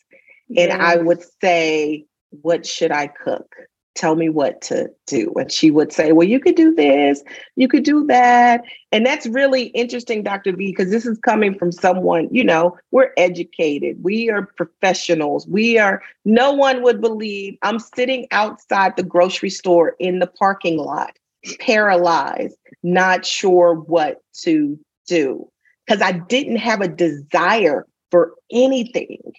and 0.56 0.72
I 0.72 0.96
would 0.96 1.22
say, 1.40 2.06
What 2.30 2.66
should 2.66 2.90
I 2.90 3.06
cook? 3.08 3.54
Tell 3.98 4.14
me 4.14 4.28
what 4.28 4.60
to 4.62 4.88
do. 5.06 5.32
And 5.36 5.50
she 5.50 5.70
would 5.70 5.92
say, 5.92 6.12
Well, 6.12 6.26
you 6.26 6.38
could 6.38 6.54
do 6.54 6.74
this, 6.74 7.22
you 7.56 7.68
could 7.68 7.82
do 7.82 8.06
that. 8.06 8.62
And 8.92 9.04
that's 9.04 9.26
really 9.26 9.64
interesting, 9.68 10.22
Dr. 10.22 10.52
V, 10.52 10.70
because 10.70 10.90
this 10.90 11.04
is 11.04 11.18
coming 11.18 11.58
from 11.58 11.72
someone, 11.72 12.28
you 12.30 12.44
know, 12.44 12.78
we're 12.92 13.10
educated, 13.16 14.02
we 14.02 14.30
are 14.30 14.46
professionals, 14.56 15.46
we 15.48 15.78
are, 15.78 16.00
no 16.24 16.52
one 16.52 16.82
would 16.82 17.00
believe 17.00 17.58
I'm 17.62 17.80
sitting 17.80 18.26
outside 18.30 18.96
the 18.96 19.02
grocery 19.02 19.50
store 19.50 19.96
in 19.98 20.20
the 20.20 20.28
parking 20.28 20.78
lot, 20.78 21.18
paralyzed, 21.58 22.56
not 22.82 23.26
sure 23.26 23.74
what 23.74 24.22
to 24.42 24.78
do. 25.06 25.50
Because 25.86 26.02
I 26.02 26.12
didn't 26.12 26.56
have 26.56 26.82
a 26.82 26.88
desire 26.88 27.86
for 28.10 28.34
anything 28.52 29.32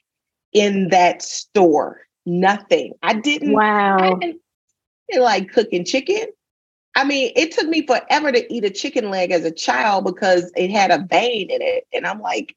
in 0.51 0.89
that 0.89 1.21
store 1.21 2.01
nothing. 2.29 2.93
I 3.03 3.13
didn't. 3.13 3.53
Wow. 3.53 3.97
I 3.97 4.13
didn't, 4.19 4.41
like 5.17 5.51
cooking 5.51 5.85
chicken. 5.85 6.27
I 6.95 7.03
mean, 7.03 7.31
it 7.35 7.51
took 7.51 7.67
me 7.67 7.85
forever 7.85 8.31
to 8.31 8.53
eat 8.53 8.65
a 8.65 8.69
chicken 8.69 9.09
leg 9.09 9.31
as 9.31 9.45
a 9.45 9.51
child 9.51 10.05
because 10.05 10.51
it 10.55 10.69
had 10.69 10.91
a 10.91 11.05
vein 11.09 11.49
in 11.49 11.61
it. 11.61 11.87
And 11.93 12.05
I'm 12.05 12.19
like, 12.19 12.55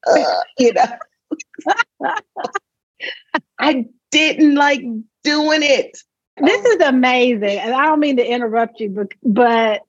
you 0.58 0.72
know, 0.72 2.10
I 3.58 3.86
didn't 4.10 4.54
like 4.54 4.82
doing 5.22 5.62
it. 5.62 5.98
This 6.38 6.64
is 6.64 6.80
amazing. 6.80 7.58
And 7.58 7.74
I 7.74 7.86
don't 7.86 8.00
mean 8.00 8.16
to 8.16 8.26
interrupt 8.26 8.80
you, 8.80 8.88
but, 8.88 9.08
but 9.22 9.82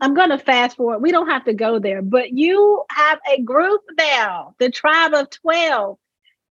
I'm 0.00 0.14
going 0.14 0.30
to 0.30 0.38
fast 0.38 0.76
forward. 0.76 1.00
We 1.00 1.12
don't 1.12 1.28
have 1.28 1.44
to 1.44 1.54
go 1.54 1.78
there, 1.78 2.02
but 2.02 2.32
you 2.32 2.82
have 2.90 3.20
a 3.30 3.40
group 3.42 3.82
now, 3.98 4.54
the 4.58 4.70
Tribe 4.70 5.14
of 5.14 5.30
12. 5.30 5.98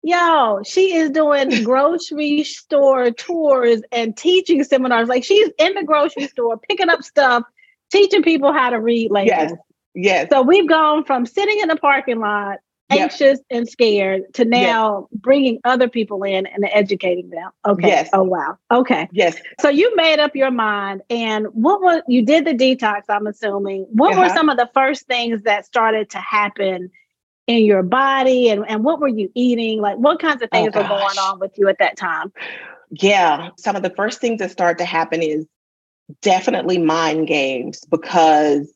Yo, 0.07 0.63
she 0.65 0.95
is 0.95 1.11
doing 1.11 1.65
grocery 1.65 2.45
store 2.45 3.11
tours 3.11 3.83
and 3.91 4.17
teaching 4.17 4.63
seminars. 4.63 5.09
Like 5.09 5.25
she's 5.25 5.51
in 5.59 5.75
the 5.75 5.83
grocery 5.83 6.29
store 6.29 6.57
picking 6.57 6.89
up 6.89 7.03
stuff, 7.03 7.43
teaching 7.91 8.23
people 8.23 8.53
how 8.53 8.71
to 8.71 8.81
read 8.81 9.11
labels. 9.11 9.51
Yes. 9.51 9.53
Yes. 9.97 10.29
So 10.31 10.43
we've 10.43 10.69
gone 10.69 11.05
from 11.05 11.27
sitting 11.27 11.59
in 11.59 11.67
the 11.67 11.75
parking 11.75 12.21
lot, 12.21 12.59
anxious 12.89 13.41
yep. 13.51 13.59
and 13.59 13.69
scared, 13.69 14.23
to 14.35 14.45
now 14.45 15.09
yes. 15.11 15.21
bringing 15.23 15.59
other 15.65 15.89
people 15.89 16.23
in 16.23 16.47
and 16.47 16.65
educating 16.73 17.29
them. 17.31 17.51
Okay. 17.67 17.89
Yes. 17.89 18.09
Oh 18.13 18.23
wow. 18.23 18.57
Okay. 18.71 19.09
Yes. 19.11 19.37
So 19.59 19.69
you 19.71 19.93
made 19.97 20.21
up 20.21 20.37
your 20.37 20.53
mind, 20.53 21.03
and 21.11 21.47
what 21.47 21.81
was 21.81 22.03
you 22.07 22.25
did 22.25 22.45
the 22.45 22.55
detox? 22.55 23.01
I'm 23.09 23.27
assuming. 23.27 23.89
What 23.91 24.13
uh-huh. 24.13 24.23
were 24.23 24.29
some 24.29 24.51
of 24.51 24.57
the 24.57 24.71
first 24.73 25.09
things 25.09 25.43
that 25.43 25.67
started 25.67 26.11
to 26.11 26.19
happen? 26.19 26.93
In 27.47 27.65
your 27.65 27.83
body 27.83 28.49
and, 28.49 28.65
and 28.69 28.85
what 28.85 29.01
were 29.01 29.09
you 29.09 29.31
eating? 29.35 29.81
Like 29.81 29.97
what 29.99 30.21
kinds 30.21 30.43
of 30.43 30.49
oh, 30.53 30.57
things 30.57 30.73
oh, 30.75 30.83
were 30.83 30.89
going 30.89 31.19
on 31.19 31.39
with 31.39 31.57
you 31.57 31.69
at 31.69 31.79
that 31.79 31.97
time? 31.97 32.33
Yeah. 32.91 33.51
Some 33.57 33.77
of 33.77 33.83
the 33.83 33.91
first 33.91 34.21
things 34.21 34.41
that 34.41 34.51
start 34.51 34.79
to 34.79 34.85
happen 34.85 35.23
is 35.23 35.47
definitely 36.23 36.79
mind 36.79 37.27
games 37.27 37.85
because 37.91 38.73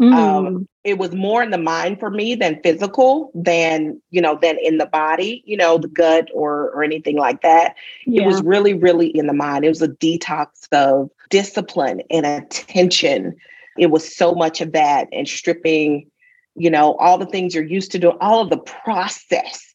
mm. 0.00 0.12
um, 0.12 0.68
it 0.84 0.98
was 0.98 1.14
more 1.14 1.42
in 1.42 1.50
the 1.50 1.58
mind 1.58 1.98
for 1.98 2.10
me 2.10 2.34
than 2.34 2.60
physical 2.62 3.30
than, 3.34 4.00
you 4.10 4.20
know, 4.20 4.38
than 4.40 4.58
in 4.58 4.78
the 4.78 4.86
body, 4.86 5.42
you 5.46 5.56
know, 5.56 5.78
the 5.78 5.88
gut 5.88 6.28
or 6.34 6.70
or 6.70 6.82
anything 6.82 7.16
like 7.16 7.42
that. 7.42 7.74
Yeah. 8.06 8.22
It 8.22 8.26
was 8.26 8.42
really, 8.42 8.74
really 8.74 9.08
in 9.08 9.26
the 9.26 9.32
mind. 9.32 9.64
It 9.64 9.70
was 9.70 9.82
a 9.82 9.88
detox 9.88 10.48
of 10.72 11.10
discipline 11.30 12.02
and 12.10 12.26
attention. 12.26 13.34
It 13.78 13.90
was 13.90 14.14
so 14.14 14.34
much 14.34 14.60
of 14.60 14.72
that 14.72 15.08
and 15.12 15.26
stripping 15.26 16.10
you 16.56 16.70
know, 16.70 16.94
all 16.94 17.18
the 17.18 17.26
things 17.26 17.54
you're 17.54 17.64
used 17.64 17.92
to 17.92 17.98
doing, 17.98 18.16
all 18.20 18.40
of 18.40 18.50
the 18.50 18.58
process 18.58 19.74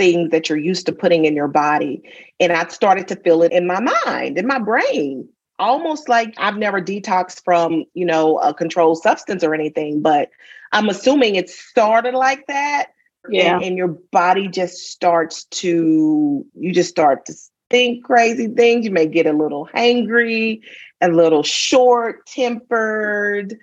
things 0.00 0.30
that 0.30 0.48
you're 0.48 0.56
used 0.56 0.86
to 0.86 0.92
putting 0.92 1.26
in 1.26 1.36
your 1.36 1.46
body. 1.46 2.02
And 2.40 2.52
I 2.52 2.66
started 2.68 3.06
to 3.08 3.16
feel 3.16 3.42
it 3.42 3.52
in 3.52 3.66
my 3.66 3.80
mind, 3.80 4.38
in 4.38 4.46
my 4.46 4.58
brain, 4.58 5.28
almost 5.58 6.08
like 6.08 6.32
I've 6.38 6.56
never 6.56 6.80
detoxed 6.80 7.44
from, 7.44 7.84
you 7.92 8.06
know, 8.06 8.38
a 8.38 8.54
controlled 8.54 9.02
substance 9.02 9.44
or 9.44 9.52
anything, 9.52 10.00
but 10.00 10.30
I'm 10.72 10.88
assuming 10.88 11.34
it 11.34 11.50
started 11.50 12.14
like 12.14 12.46
that. 12.46 12.86
Yeah. 13.28 13.56
And, 13.56 13.64
and 13.64 13.76
your 13.76 13.88
body 13.88 14.48
just 14.48 14.90
starts 14.90 15.44
to, 15.44 16.46
you 16.54 16.72
just 16.72 16.88
start 16.88 17.26
to 17.26 17.34
think 17.68 18.04
crazy 18.04 18.48
things. 18.48 18.86
You 18.86 18.92
may 18.92 19.06
get 19.06 19.26
a 19.26 19.34
little 19.34 19.68
hangry, 19.74 20.62
a 21.02 21.08
little 21.08 21.42
short 21.42 22.26
tempered. 22.26 23.58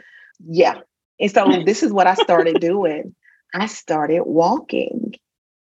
Yeah, 0.48 0.82
and 1.20 1.32
so 1.32 1.64
this 1.66 1.84
is 1.84 1.92
what 1.92 2.08
I 2.08 2.14
started 2.16 2.60
doing. 2.60 3.16
I 3.54 3.68
started 3.68 4.24
walking. 4.24 5.16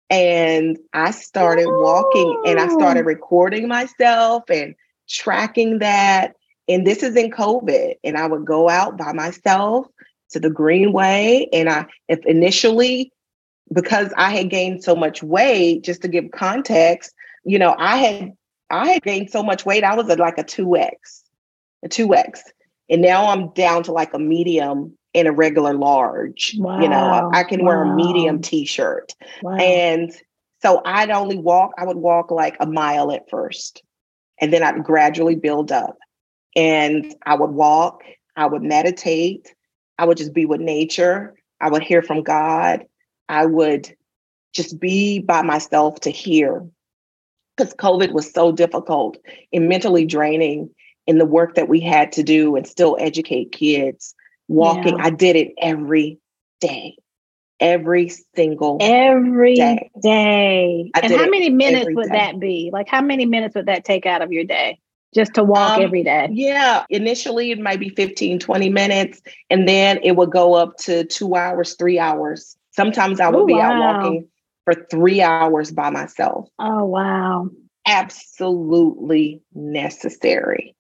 And 0.09 0.77
I 0.91 1.11
started 1.11 1.67
walking 1.67 2.41
and 2.45 2.59
I 2.59 2.67
started 2.67 3.05
recording 3.05 3.69
myself 3.69 4.43
and 4.49 4.75
tracking 5.07 5.79
that. 5.79 6.33
And 6.67 6.85
this 6.85 7.01
is 7.01 7.15
in 7.15 7.31
COVID. 7.31 7.95
And 8.03 8.17
I 8.17 8.27
would 8.27 8.45
go 8.45 8.67
out 8.67 8.97
by 8.97 9.13
myself 9.13 9.87
to 10.31 10.39
the 10.39 10.49
Greenway. 10.49 11.47
And 11.53 11.69
I, 11.69 11.85
if 12.09 12.19
initially, 12.25 13.13
because 13.73 14.13
I 14.17 14.31
had 14.31 14.49
gained 14.49 14.83
so 14.83 14.97
much 14.97 15.23
weight, 15.23 15.85
just 15.85 16.01
to 16.01 16.09
give 16.09 16.31
context, 16.31 17.13
you 17.45 17.57
know, 17.57 17.73
I 17.77 17.97
had 17.97 18.33
I 18.69 18.89
had 18.89 19.03
gained 19.03 19.29
so 19.29 19.43
much 19.43 19.65
weight. 19.65 19.83
I 19.83 19.95
was 19.95 20.09
at 20.09 20.19
like 20.19 20.37
a 20.37 20.43
2X, 20.43 20.91
a 21.83 21.89
2X. 21.89 22.39
And 22.89 23.01
now 23.01 23.27
I'm 23.27 23.53
down 23.53 23.83
to 23.83 23.93
like 23.93 24.13
a 24.13 24.19
medium 24.19 24.97
in 25.13 25.27
a 25.27 25.31
regular 25.31 25.73
large. 25.73 26.55
Wow. 26.57 26.79
You 26.79 26.87
know, 26.87 27.29
I 27.33 27.43
can 27.43 27.61
wow. 27.61 27.67
wear 27.67 27.83
a 27.83 27.95
medium 27.95 28.41
t-shirt. 28.41 29.13
Wow. 29.41 29.55
And 29.55 30.11
so 30.61 30.81
I'd 30.85 31.09
only 31.09 31.37
walk, 31.37 31.71
I 31.77 31.85
would 31.85 31.97
walk 31.97 32.31
like 32.31 32.55
a 32.59 32.65
mile 32.65 33.11
at 33.11 33.29
first. 33.29 33.83
And 34.39 34.53
then 34.53 34.63
I'd 34.63 34.83
gradually 34.83 35.35
build 35.35 35.71
up. 35.71 35.97
And 36.55 37.13
I 37.25 37.35
would 37.35 37.51
walk, 37.51 38.03
I 38.35 38.45
would 38.45 38.63
meditate, 38.63 39.53
I 39.97 40.05
would 40.05 40.17
just 40.17 40.33
be 40.33 40.45
with 40.45 40.61
nature, 40.61 41.35
I 41.59 41.69
would 41.69 41.83
hear 41.83 42.01
from 42.01 42.23
God, 42.23 42.85
I 43.27 43.45
would 43.45 43.95
just 44.53 44.79
be 44.79 45.19
by 45.19 45.41
myself 45.41 45.99
to 46.01 46.09
hear. 46.09 46.65
Because 47.57 47.73
COVID 47.75 48.13
was 48.13 48.31
so 48.31 48.51
difficult 48.51 49.17
and 49.51 49.67
mentally 49.67 50.05
draining. 50.05 50.69
in 51.07 51.17
the 51.17 51.25
work 51.25 51.55
that 51.55 51.67
we 51.67 51.79
had 51.79 52.11
to 52.13 52.23
do 52.23 52.55
and 52.55 52.67
still 52.67 52.95
educate 52.99 53.51
kids 53.51 54.15
walking. 54.51 54.97
Yeah. 54.97 55.05
I 55.05 55.09
did 55.09 55.35
it 55.35 55.53
every 55.57 56.19
day. 56.59 56.97
Every 57.59 58.09
single 58.35 58.77
every 58.81 59.55
day. 59.55 59.91
day. 60.01 60.91
And 61.01 61.13
how 61.13 61.29
many 61.29 61.49
minutes 61.49 61.89
would 61.93 62.09
day. 62.09 62.17
that 62.17 62.39
be? 62.39 62.69
Like 62.73 62.89
how 62.89 63.01
many 63.01 63.25
minutes 63.25 63.55
would 63.55 63.67
that 63.67 63.85
take 63.85 64.05
out 64.05 64.21
of 64.21 64.31
your 64.31 64.43
day? 64.43 64.79
Just 65.13 65.35
to 65.35 65.43
walk 65.43 65.77
um, 65.77 65.83
every 65.83 66.03
day? 66.03 66.29
Yeah. 66.31 66.85
Initially 66.89 67.51
it 67.51 67.59
might 67.59 67.79
be 67.79 67.89
15, 67.89 68.39
20 68.39 68.69
minutes. 68.69 69.21
And 69.49 69.67
then 69.67 69.99
it 70.03 70.15
would 70.15 70.31
go 70.31 70.55
up 70.55 70.77
to 70.77 71.05
two 71.05 71.35
hours, 71.35 71.75
three 71.75 71.99
hours. 71.99 72.57
Sometimes 72.71 73.19
I 73.19 73.29
would 73.29 73.43
Ooh, 73.43 73.47
be 73.47 73.53
wow. 73.53 73.71
out 73.73 73.77
walking 73.77 74.27
for 74.65 74.73
three 74.89 75.21
hours 75.21 75.71
by 75.71 75.89
myself. 75.91 76.49
Oh 76.59 76.85
wow. 76.85 77.49
Absolutely 77.85 79.41
necessary. 79.53 80.75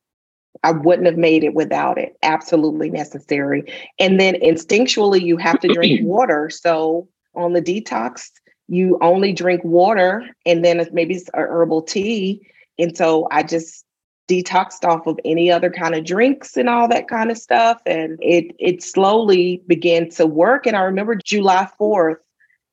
I 0.63 0.71
wouldn't 0.71 1.07
have 1.07 1.17
made 1.17 1.43
it 1.43 1.53
without 1.53 1.97
it. 1.97 2.17
Absolutely 2.23 2.89
necessary. 2.89 3.63
And 3.99 4.19
then 4.19 4.35
instinctually, 4.35 5.21
you 5.21 5.37
have 5.37 5.59
to 5.61 5.67
drink 5.67 6.01
water. 6.05 6.49
So 6.49 7.07
on 7.35 7.53
the 7.53 7.61
detox, 7.61 8.29
you 8.67 8.97
only 9.01 9.33
drink 9.33 9.63
water 9.63 10.23
and 10.45 10.63
then 10.63 10.87
maybe 10.93 11.15
it's 11.15 11.29
a 11.33 11.41
herbal 11.41 11.83
tea. 11.83 12.47
And 12.79 12.95
so 12.95 13.27
I 13.31 13.43
just 13.43 13.85
detoxed 14.29 14.85
off 14.85 15.07
of 15.07 15.19
any 15.25 15.51
other 15.51 15.69
kind 15.69 15.93
of 15.93 16.05
drinks 16.05 16.55
and 16.55 16.69
all 16.69 16.87
that 16.87 17.09
kind 17.09 17.31
of 17.31 17.37
stuff. 17.37 17.81
And 17.85 18.17
it 18.21 18.55
it 18.59 18.81
slowly 18.81 19.61
began 19.67 20.09
to 20.11 20.25
work. 20.25 20.65
And 20.65 20.75
I 20.75 20.81
remember 20.81 21.15
July 21.15 21.67
4th 21.79 22.17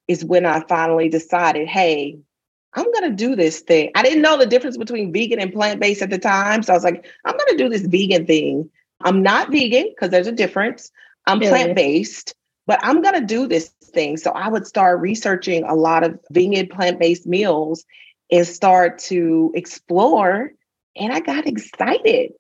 is 0.07 0.25
when 0.25 0.47
I 0.47 0.61
finally 0.69 1.09
decided, 1.09 1.69
hey, 1.69 2.19
I'm 2.75 2.91
going 2.93 3.11
to 3.11 3.17
do 3.17 3.35
this 3.35 3.61
thing. 3.61 3.91
I 3.95 4.03
didn't 4.03 4.23
know 4.23 4.37
the 4.37 4.47
difference 4.47 4.77
between 4.77 5.13
vegan 5.13 5.41
and 5.41 5.53
plant 5.53 5.81
based 5.81 6.03
at 6.03 6.11
the 6.11 6.19
time. 6.19 6.63
So 6.63 6.73
I 6.73 6.77
was 6.77 6.85
like, 6.85 7.07
I'm 7.25 7.37
going 7.37 7.51
to 7.51 7.57
do 7.57 7.69
this 7.69 7.87
vegan 7.87 8.27
thing. 8.27 8.71
I'm 9.03 9.23
not 9.23 9.51
vegan 9.51 9.87
because 9.89 10.11
there's 10.11 10.27
a 10.27 10.33
difference. 10.33 10.91
I'm 11.27 11.43
yeah. 11.43 11.51
plant 11.51 11.77
based, 11.77 12.35
but 12.67 12.79
I'm 12.83 13.01
going 13.01 13.15
to 13.15 13.27
do 13.27 13.47
this 13.47 13.69
thing. 13.85 14.17
So 14.17 14.31
I 14.33 14.49
would 14.49 14.67
start 14.67 15.01
researching 15.01 15.65
a 15.65 15.75
lot 15.75 16.05
of 16.05 16.19
vegan 16.31 16.69
plant 16.69 16.99
based 16.99 17.27
meals 17.27 17.85
and 18.31 18.47
start 18.47 18.99
to 18.99 19.53
explore. 19.55 20.53
And 20.97 21.13
I 21.13 21.21
got 21.21 21.47
excited 21.47 22.33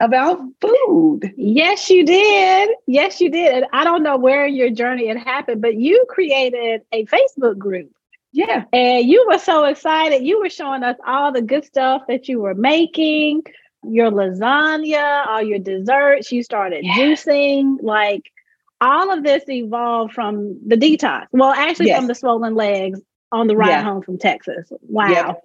about 0.00 0.40
food. 0.60 1.32
Yes, 1.36 1.90
you 1.90 2.04
did. 2.04 2.70
Yes, 2.86 3.20
you 3.20 3.30
did. 3.30 3.54
And 3.54 3.66
I 3.72 3.84
don't 3.84 4.02
know 4.02 4.16
where 4.16 4.46
your 4.46 4.70
journey 4.70 5.08
had 5.08 5.18
happened, 5.18 5.62
but 5.62 5.76
you 5.76 6.04
created 6.08 6.82
a 6.92 7.06
Facebook 7.06 7.58
group 7.58 7.90
yeah. 8.34 8.64
And 8.72 9.08
you 9.08 9.24
were 9.30 9.38
so 9.38 9.64
excited. 9.64 10.24
You 10.24 10.40
were 10.40 10.50
showing 10.50 10.82
us 10.82 10.96
all 11.06 11.32
the 11.32 11.40
good 11.40 11.64
stuff 11.64 12.02
that 12.08 12.28
you 12.28 12.40
were 12.40 12.54
making, 12.54 13.44
your 13.84 14.10
lasagna, 14.10 15.24
all 15.28 15.40
your 15.40 15.60
desserts. 15.60 16.32
You 16.32 16.42
started 16.42 16.84
yeah. 16.84 16.94
juicing. 16.94 17.76
Like 17.80 18.32
all 18.80 19.12
of 19.12 19.22
this 19.22 19.44
evolved 19.48 20.14
from 20.14 20.58
the 20.66 20.76
detox. 20.76 21.26
Well, 21.30 21.52
actually, 21.52 21.86
yes. 21.86 21.98
from 21.98 22.08
the 22.08 22.14
swollen 22.16 22.56
legs 22.56 23.00
on 23.30 23.46
the 23.46 23.56
ride 23.56 23.68
yeah. 23.68 23.84
home 23.84 24.02
from 24.02 24.18
Texas. 24.18 24.68
Wow. 24.80 25.08
Yep. 25.10 25.42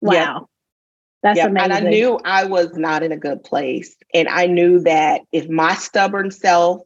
Wow. 0.00 0.12
Yep. 0.12 0.42
That's 1.22 1.36
yep. 1.36 1.50
amazing. 1.50 1.72
And 1.72 1.86
I 1.86 1.90
knew 1.90 2.18
I 2.24 2.44
was 2.46 2.72
not 2.74 3.04
in 3.04 3.12
a 3.12 3.16
good 3.16 3.44
place. 3.44 3.94
And 4.12 4.28
I 4.28 4.46
knew 4.46 4.80
that 4.80 5.20
if 5.30 5.48
my 5.48 5.74
stubborn 5.74 6.32
self, 6.32 6.82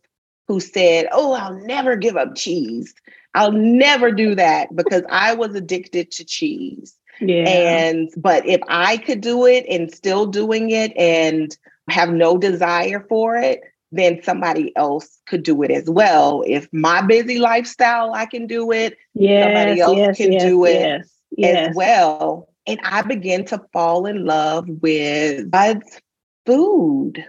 who 0.48 0.58
said, 0.58 1.06
Oh, 1.12 1.32
I'll 1.32 1.54
never 1.64 1.94
give 1.94 2.16
up 2.16 2.34
cheese, 2.34 2.92
I'll 3.34 3.52
never 3.52 4.10
do 4.10 4.34
that 4.34 4.74
because 4.74 5.02
I 5.08 5.34
was 5.34 5.54
addicted 5.54 6.10
to 6.12 6.24
cheese. 6.24 6.96
Yeah. 7.20 7.44
And 7.48 8.08
but 8.16 8.46
if 8.46 8.60
I 8.68 8.96
could 8.96 9.20
do 9.20 9.46
it 9.46 9.66
and 9.68 9.92
still 9.92 10.26
doing 10.26 10.70
it 10.70 10.96
and 10.96 11.56
have 11.88 12.10
no 12.10 12.38
desire 12.38 13.04
for 13.08 13.36
it, 13.36 13.60
then 13.92 14.22
somebody 14.22 14.74
else 14.76 15.18
could 15.26 15.42
do 15.42 15.62
it 15.62 15.70
as 15.70 15.88
well. 15.88 16.42
If 16.46 16.68
my 16.72 17.02
busy 17.02 17.38
lifestyle, 17.38 18.14
I 18.14 18.26
can 18.26 18.46
do 18.46 18.70
it. 18.72 18.96
Yes, 19.14 19.44
somebody 19.44 19.80
else 19.80 19.96
yes, 19.96 20.16
can 20.16 20.32
yes, 20.32 20.42
do 20.42 20.64
it 20.64 21.02
as 21.42 21.76
well. 21.76 22.48
And 22.66 22.80
I 22.84 23.02
began 23.02 23.44
to 23.46 23.60
fall 23.72 24.06
in 24.06 24.24
love 24.24 24.68
with 24.68 25.50
God's 25.50 26.00
food 26.46 27.24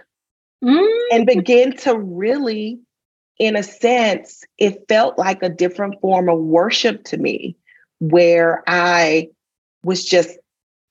mm. 0.62 1.02
and 1.10 1.26
begin 1.26 1.76
to 1.78 1.96
really 1.96 2.80
in 3.42 3.56
a 3.56 3.62
sense, 3.64 4.44
it 4.56 4.84
felt 4.88 5.18
like 5.18 5.42
a 5.42 5.48
different 5.48 6.00
form 6.00 6.28
of 6.28 6.38
worship 6.38 7.02
to 7.02 7.16
me, 7.16 7.56
where 7.98 8.62
I 8.68 9.30
was 9.82 10.04
just 10.04 10.38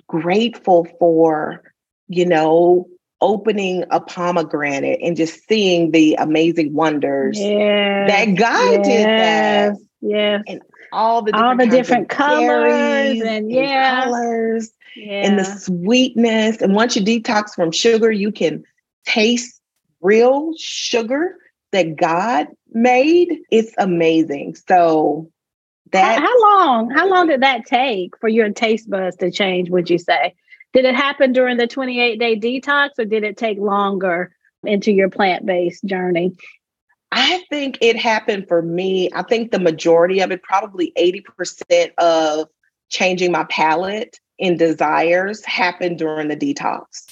grateful 0.08 0.86
for, 1.00 1.64
you 2.10 2.26
know, 2.26 2.90
opening 3.22 3.86
a 3.90 4.02
pomegranate 4.02 5.00
and 5.02 5.16
just 5.16 5.48
seeing 5.48 5.92
the 5.92 6.16
amazing 6.20 6.74
wonders 6.74 7.40
yes, 7.40 8.12
that 8.12 8.26
God 8.36 8.72
yes, 8.72 8.86
did 8.86 9.06
that. 9.06 9.78
Yes. 10.02 10.44
And 10.46 10.62
all 10.92 11.22
the 11.22 11.32
different, 11.32 11.48
all 11.48 11.58
the 11.58 11.68
different 11.68 12.10
colors 12.10 13.22
and, 13.22 13.50
yeah. 13.50 14.04
colors 14.04 14.72
yeah. 14.98 15.26
and 15.26 15.40
the 15.40 15.46
sweetness. 15.46 16.62
And 16.62 16.76
once 16.76 16.98
you 16.98 17.02
detox 17.02 17.56
from 17.56 17.72
sugar, 17.72 18.12
you 18.12 18.30
can 18.30 18.66
taste 19.06 19.62
real 20.02 20.54
sugar 20.58 21.38
that 21.72 21.96
God 21.96 22.48
made, 22.72 23.40
it's 23.50 23.74
amazing. 23.78 24.56
So 24.68 25.32
that 25.92 26.20
how, 26.20 26.26
how, 26.26 26.42
long 26.42 26.90
how 26.90 27.10
long 27.10 27.28
did 27.28 27.42
that 27.42 27.66
take 27.66 28.18
for 28.20 28.30
your 28.30 28.50
taste 28.50 28.90
buds 28.90 29.18
to 29.18 29.32
change, 29.32 29.70
would 29.70 29.90
you 29.90 29.98
say? 29.98 30.36
Did 30.74 30.86
it 30.86 30.96
happen 30.96 31.34
during 31.34 31.58
the 31.58 31.68
28 31.68 32.20
day 32.20 32.40
detox 32.40 32.92
or 32.98 33.06
did 33.06 33.24
it 33.24 33.38
take 33.38 33.58
longer 33.58 34.34
into 34.64 34.92
your 34.92 35.10
plant-based 35.10 35.84
journey? 35.86 36.36
I 37.12 37.44
think 37.50 37.78
it 37.82 37.98
happened 37.98 38.48
for 38.48 38.62
me. 38.62 39.10
I 39.14 39.24
think 39.24 39.52
the 39.52 39.60
majority 39.60 40.22
of 40.22 40.32
it, 40.32 40.44
probably 40.44 40.94
80% 40.98 41.92
of 41.98 42.48
changing 42.90 43.34
my 43.34 43.44
palate 43.46 44.18
and 44.40 44.58
desires 44.58 45.44
happened 45.44 45.98
during 45.98 46.30
the 46.30 46.38
detox. 46.38 47.08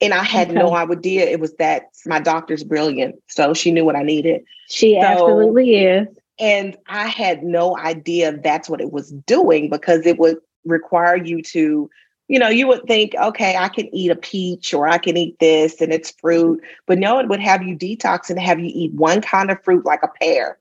And 0.00 0.14
I 0.14 0.22
had 0.22 0.48
okay. 0.50 0.58
no 0.58 0.74
idea 0.74 1.26
it 1.26 1.40
was 1.40 1.54
that 1.54 1.88
my 2.06 2.20
doctor's 2.20 2.62
brilliant. 2.62 3.16
So 3.26 3.52
she 3.52 3.72
knew 3.72 3.84
what 3.84 3.96
I 3.96 4.02
needed. 4.02 4.44
She 4.68 4.94
so, 4.94 5.06
absolutely 5.06 5.76
is. 5.76 6.06
And 6.38 6.76
I 6.86 7.08
had 7.08 7.42
no 7.42 7.76
idea 7.76 8.36
that's 8.36 8.68
what 8.68 8.80
it 8.80 8.92
was 8.92 9.10
doing 9.10 9.68
because 9.68 10.06
it 10.06 10.18
would 10.18 10.38
require 10.64 11.16
you 11.16 11.42
to, 11.42 11.90
you 12.28 12.38
know, 12.38 12.48
you 12.48 12.68
would 12.68 12.84
think, 12.84 13.14
okay, 13.16 13.56
I 13.56 13.68
can 13.68 13.92
eat 13.92 14.10
a 14.10 14.16
peach 14.16 14.72
or 14.72 14.86
I 14.86 14.98
can 14.98 15.16
eat 15.16 15.38
this 15.40 15.80
and 15.80 15.92
it's 15.92 16.12
fruit. 16.12 16.62
But 16.86 16.98
no, 16.98 17.18
it 17.18 17.28
would 17.28 17.40
have 17.40 17.64
you 17.64 17.76
detox 17.76 18.30
and 18.30 18.38
have 18.38 18.60
you 18.60 18.70
eat 18.72 18.92
one 18.94 19.20
kind 19.20 19.50
of 19.50 19.62
fruit 19.64 19.84
like 19.84 20.02
a 20.04 20.10
pear 20.20 20.58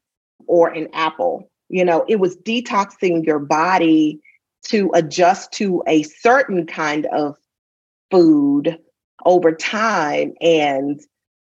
or 0.48 0.70
an 0.70 0.88
apple. 0.94 1.48
You 1.70 1.86
know, 1.86 2.06
it 2.08 2.20
was 2.20 2.38
detoxing 2.38 3.26
your 3.26 3.40
body 3.40 4.20
to 4.64 4.90
adjust 4.96 5.52
to 5.54 5.84
a 5.88 6.04
certain 6.04 6.66
kind 6.66 7.06
of 7.08 7.38
food 8.10 8.80
over 9.28 9.52
time. 9.52 10.34
And 10.42 11.00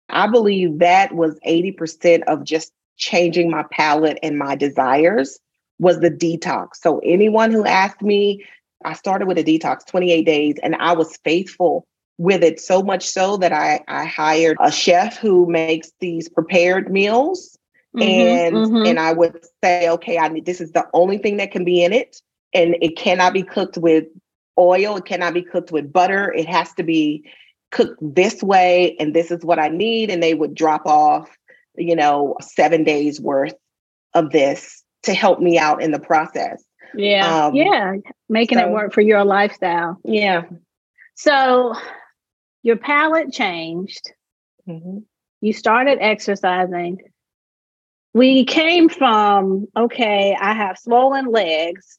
I 0.10 0.28
believe 0.28 0.80
that 0.80 1.14
was 1.14 1.38
80% 1.46 2.24
of 2.24 2.44
just 2.44 2.72
changing 2.98 3.52
my 3.52 3.66
palate 3.72 4.18
and 4.24 4.40
my 4.40 4.56
desires 4.56 5.40
was 5.80 6.00
the 6.00 6.10
detox. 6.10 6.76
So 6.76 7.00
anyone 7.00 7.52
who 7.52 7.66
asked 7.66 8.02
me, 8.02 8.46
I 8.86 8.94
started 8.94 9.28
with 9.28 9.38
a 9.38 9.44
detox 9.44 9.86
28 9.86 10.24
days 10.24 10.56
and 10.64 10.76
I 10.76 10.94
was 10.94 11.18
faithful 11.26 11.86
with 12.18 12.44
it 12.44 12.62
so 12.62 12.82
much 12.82 13.06
so 13.06 13.38
that 13.38 13.52
I, 13.52 13.82
I 13.88 14.06
hired 14.06 14.58
a 14.62 14.72
chef 14.72 15.18
who 15.18 15.50
makes 15.50 15.92
these 16.00 16.30
prepared 16.30 16.92
meals. 16.92 17.58
Mm-hmm, 17.96 18.10
and 18.10 18.56
mm-hmm. 18.56 18.86
and 18.88 19.00
I 19.00 19.14
would 19.14 19.46
say, 19.64 19.88
okay, 19.88 20.18
I 20.18 20.28
need 20.28 20.48
this 20.48 20.60
is 20.62 20.72
the 20.72 20.88
only 20.94 21.20
thing 21.20 21.38
that 21.38 21.52
can 21.52 21.64
be 21.64 21.84
in 21.84 21.94
it. 21.94 22.22
And 22.52 22.76
it 22.82 22.98
cannot 22.98 23.34
be 23.34 23.44
cooked 23.44 23.78
with 23.78 24.06
oil, 24.58 24.98
it 24.98 25.06
cannot 25.06 25.36
be 25.36 25.44
cooked 25.44 25.72
with 25.72 25.94
butter. 25.94 26.32
It 26.32 26.48
has 26.48 26.74
to 26.74 26.84
be 26.84 27.30
cook 27.74 27.98
this 28.00 28.42
way 28.42 28.96
and 29.00 29.14
this 29.14 29.32
is 29.32 29.44
what 29.44 29.60
I 29.60 29.68
need. 29.68 30.10
And 30.10 30.22
they 30.22 30.34
would 30.34 30.56
drop 30.56 30.86
off, 30.86 31.30
you 31.76 31.96
know, 31.96 32.38
seven 32.40 32.84
days 32.84 33.20
worth 33.20 33.56
of 34.14 34.32
this 34.32 34.84
to 35.04 35.14
help 35.14 35.40
me 35.40 35.58
out 35.58 35.82
in 35.82 35.92
the 35.92 36.00
process. 36.00 36.64
Yeah. 36.96 37.46
Um, 37.46 37.56
yeah. 37.56 37.96
Making 38.30 38.60
so, 38.60 38.66
it 38.66 38.72
work 38.72 38.94
for 38.94 39.02
your 39.02 39.26
lifestyle. 39.26 40.00
Yeah. 40.06 40.44
So 41.16 41.74
your 42.62 42.78
palate 42.78 43.32
changed. 43.32 44.14
Mm-hmm. 44.68 45.00
You 45.42 45.54
started 45.54 45.98
exercising. 46.00 47.00
We 48.14 48.46
came 48.46 48.88
from, 48.88 49.68
okay, 49.76 50.38
I 50.40 50.54
have 50.54 50.78
swollen 50.78 51.26
legs 51.26 51.98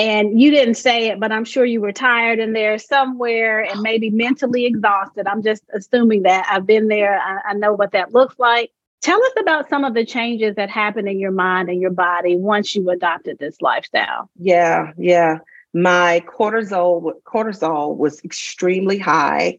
and 0.00 0.40
you 0.40 0.50
didn't 0.50 0.76
say 0.76 1.08
it, 1.08 1.20
but 1.20 1.30
I'm 1.30 1.44
sure 1.44 1.66
you 1.66 1.82
were 1.82 1.92
tired 1.92 2.38
in 2.38 2.54
there 2.54 2.78
somewhere 2.78 3.62
and 3.62 3.82
maybe 3.82 4.08
mentally 4.08 4.64
exhausted. 4.64 5.26
I'm 5.26 5.42
just 5.42 5.62
assuming 5.74 6.22
that 6.22 6.46
I've 6.50 6.64
been 6.64 6.88
there. 6.88 7.20
I, 7.20 7.50
I, 7.50 7.52
know 7.52 7.74
what 7.74 7.92
that 7.92 8.14
looks 8.14 8.38
like. 8.38 8.70
Tell 9.02 9.22
us 9.22 9.32
about 9.38 9.68
some 9.68 9.84
of 9.84 9.92
the 9.92 10.06
changes 10.06 10.56
that 10.56 10.70
happened 10.70 11.06
in 11.06 11.20
your 11.20 11.32
mind 11.32 11.68
and 11.68 11.82
your 11.82 11.90
body 11.90 12.34
once 12.34 12.74
you 12.74 12.88
adopted 12.88 13.38
this 13.38 13.60
lifestyle. 13.60 14.30
Yeah, 14.38 14.92
yeah. 14.96 15.40
My 15.74 16.24
cortisol 16.26 17.12
cortisol 17.26 17.94
was 17.94 18.24
extremely 18.24 18.96
high. 18.96 19.58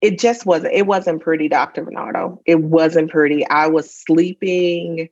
it 0.00 0.20
just 0.20 0.46
wasn't 0.46 0.72
it 0.72 0.86
wasn't 0.86 1.20
pretty 1.20 1.48
dr 1.48 1.82
bernardo 1.82 2.40
it 2.46 2.60
wasn't 2.60 3.10
pretty 3.10 3.46
i 3.48 3.66
was 3.66 3.90
sleeping 3.90 5.08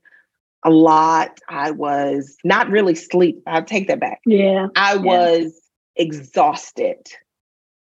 a 0.65 0.71
lot 0.71 1.41
i 1.49 1.71
was 1.71 2.37
not 2.45 2.69
really 2.69 2.95
sleep 2.95 3.43
i'll 3.47 3.65
take 3.65 3.89
that 3.89 4.01
back 4.01 4.21
yeah 4.27 4.69
i 4.77 4.95
yeah. 4.95 5.01
was 5.01 5.61
exhausted 5.97 6.99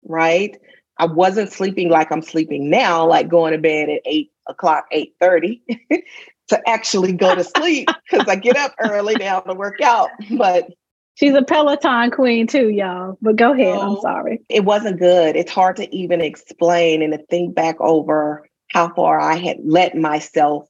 right 0.05 0.59
i 0.99 1.05
wasn't 1.05 1.53
sleeping 1.53 1.89
like 1.89 2.11
i'm 2.11 2.23
sleeping 2.23 2.71
now 2.71 3.07
like 3.07 3.29
going 3.29 3.53
to 3.53 3.59
bed 3.59 3.89
at 3.89 4.01
8 4.05 4.31
o'clock 4.49 4.87
8 4.91 5.15
30 5.21 5.63
to 6.49 6.69
actually 6.69 7.13
go 7.13 7.35
to 7.35 7.45
sleep 7.45 7.89
because 8.11 8.27
i 8.29 8.37
get 8.37 8.57
up 8.57 8.75
early 8.81 9.15
now 9.15 9.41
to 9.41 9.55
work 9.55 9.81
out 9.81 10.11
but 10.37 10.69
She's 11.21 11.35
a 11.35 11.43
Peloton 11.43 12.11
queen 12.11 12.47
too, 12.47 12.71
y'all. 12.71 13.19
But 13.21 13.37
go 13.37 13.53
ahead. 13.53 13.77
I'm 13.77 13.91
oh, 13.91 14.01
sorry. 14.01 14.41
it 14.49 14.65
wasn't 14.65 14.99
good. 14.99 15.37
It's 15.37 15.53
hard 15.53 15.77
to 15.77 15.95
even 15.95 16.23
explain 16.23 17.03
and 17.03 17.13
to 17.13 17.19
think 17.27 17.55
back 17.55 17.79
over 17.79 18.49
how 18.71 18.95
far 18.95 19.21
I 19.21 19.35
had 19.35 19.59
let 19.63 19.95
myself 19.95 20.67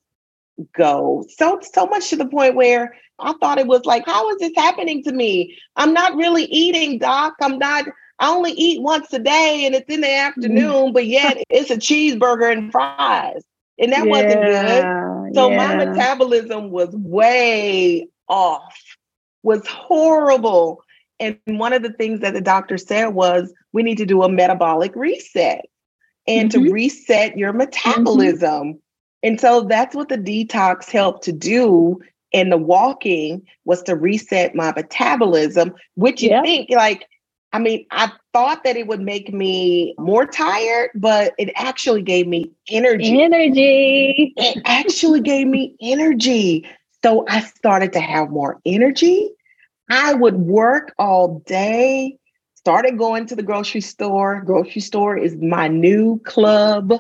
go. 0.77 1.25
So 1.37 1.61
so 1.63 1.87
much 1.87 2.11
to 2.11 2.17
the 2.17 2.27
point 2.27 2.55
where 2.55 2.95
I 3.19 3.33
thought 3.41 3.59
it 3.59 3.67
was 3.67 3.85
like, 3.85 4.05
how 4.07 4.29
is 4.31 4.39
this 4.39 4.53
happening 4.57 5.03
to 5.05 5.13
me? 5.13 5.59
I'm 5.77 5.93
not 5.93 6.17
really 6.17 6.45
eating, 6.45 6.99
doc. 6.99 7.35
I'm 7.41 7.59
not. 7.59 7.87
I 8.19 8.31
only 8.31 8.53
eat 8.53 8.83
once 8.83 9.13
a 9.13 9.19
day, 9.19 9.65
and 9.67 9.75
it's 9.75 9.89
in 9.89 10.01
the 10.03 10.15
afternoon. 10.15 10.93
But 10.93 11.07
yet, 11.07 11.39
it's 11.51 11.71
a 11.71 11.77
cheeseburger 11.77 12.53
and 12.53 12.71
fries, 12.73 13.43
and 13.79 13.93
that 13.93 14.09
wasn't 14.09 14.45
good. 14.47 14.87
Yeah, 14.87 15.31
So 15.35 15.51
my 15.51 15.73
metabolism 15.73 16.71
was 16.71 16.91
way 16.95 18.09
off, 18.29 18.79
was 19.43 19.67
horrible. 19.67 20.83
And 21.19 21.39
one 21.47 21.73
of 21.73 21.83
the 21.83 21.93
things 21.93 22.21
that 22.21 22.33
the 22.35 22.41
doctor 22.41 22.79
said 22.79 23.09
was 23.09 23.53
we 23.73 23.83
need 23.83 23.99
to 23.99 24.07
do 24.07 24.23
a 24.23 24.29
metabolic 24.29 24.95
reset 24.95 25.65
and 26.27 26.51
to 26.53 26.61
Mhm. 26.61 26.71
reset 26.71 27.37
your 27.37 27.53
metabolism. 27.53 28.81
And 29.23 29.41
so 29.41 29.63
that's 29.63 29.95
what 29.95 30.09
the 30.09 30.19
detox 30.19 30.91
helped 30.91 31.25
to 31.25 31.33
do. 31.33 32.01
And 32.33 32.51
the 32.53 32.57
walking 32.59 33.43
was 33.65 33.83
to 33.85 33.97
reset 33.97 34.55
my 34.55 34.73
metabolism, 34.73 35.75
which 35.97 36.23
you 36.23 36.31
Yep. 36.31 36.45
think 36.45 36.71
like, 36.71 37.07
I 37.53 37.59
mean, 37.59 37.85
I 37.91 38.13
thought 38.33 38.63
that 38.63 38.77
it 38.77 38.87
would 38.87 39.01
make 39.01 39.33
me 39.33 39.95
more 39.99 40.25
tired, 40.27 40.91
but 40.95 41.35
it 41.39 41.51
actually 41.57 42.03
gave 42.03 42.29
me 42.29 42.51
energy 42.71 43.21
Energy. 43.21 44.33
it 44.37 44.63
actually 44.65 45.21
gave 45.21 45.49
me 45.49 45.75
energy. 45.81 46.65
So 47.03 47.27
I 47.29 47.41
started 47.41 47.93
to 47.95 48.01
have 48.01 48.31
more 48.31 48.61
energy. 48.65 49.31
I 49.91 50.15
would 50.15 50.37
work 50.37 50.95
all 50.99 51.41
day, 51.47 52.17
started 52.55 52.97
going 52.99 53.27
to 53.27 53.35
the 53.35 53.43
grocery 53.43 53.81
store. 53.81 54.43
Grocery 54.47 54.81
store 54.81 55.17
is 55.17 55.35
my 55.37 55.67
new 55.67 56.21
club. 56.21 56.93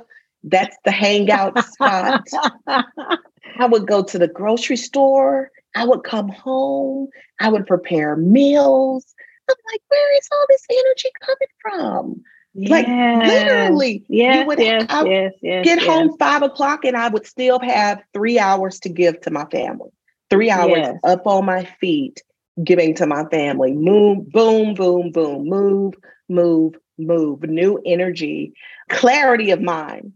That's 0.44 0.76
the 0.84 0.90
hangout 0.90 1.58
spot. 1.64 2.26
I 2.66 3.66
would 3.66 3.86
go 3.86 4.02
to 4.02 4.18
the 4.18 4.28
grocery 4.28 4.76
store. 4.76 5.50
I 5.76 5.84
would 5.84 6.02
come 6.04 6.28
home. 6.28 7.08
I 7.40 7.48
would 7.48 7.66
prepare 7.66 8.16
meals. 8.16 9.14
I'm 9.48 9.56
like, 9.72 9.82
where 9.88 10.16
is 10.16 10.28
all 10.32 10.46
this 10.48 10.64
energy 10.70 11.08
coming 11.20 11.48
from? 11.60 12.22
Like, 12.54 12.86
Literally, 12.86 14.04
Yes, 14.08 14.46
would- 14.46 14.58
yes, 14.58 14.86
I- 14.88 15.04
yes, 15.04 15.32
yes. 15.42 15.64
get 15.64 15.78
yes. 15.80 15.86
home 15.86 16.16
five 16.18 16.42
o'clock 16.42 16.84
and 16.84 16.96
I 16.96 17.08
would 17.08 17.26
still 17.26 17.60
have 17.60 18.02
three 18.12 18.38
hours 18.38 18.80
to 18.80 18.88
give 18.88 19.20
to 19.22 19.30
my 19.30 19.44
family. 19.46 19.90
Three 20.30 20.50
hours 20.50 20.70
Yes. 20.76 20.96
up 21.04 21.26
on 21.26 21.44
my 21.44 21.64
feet, 21.80 22.22
giving 22.64 22.94
to 22.96 23.06
my 23.06 23.24
family. 23.26 23.72
Move, 23.72 24.30
boom, 24.32 24.74
boom, 24.74 25.12
boom, 25.12 25.44
move, 25.48 25.94
move, 26.28 26.74
move. 26.98 27.42
New 27.42 27.80
energy, 27.84 28.52
clarity 28.88 29.50
of 29.50 29.60
mind. 29.60 30.12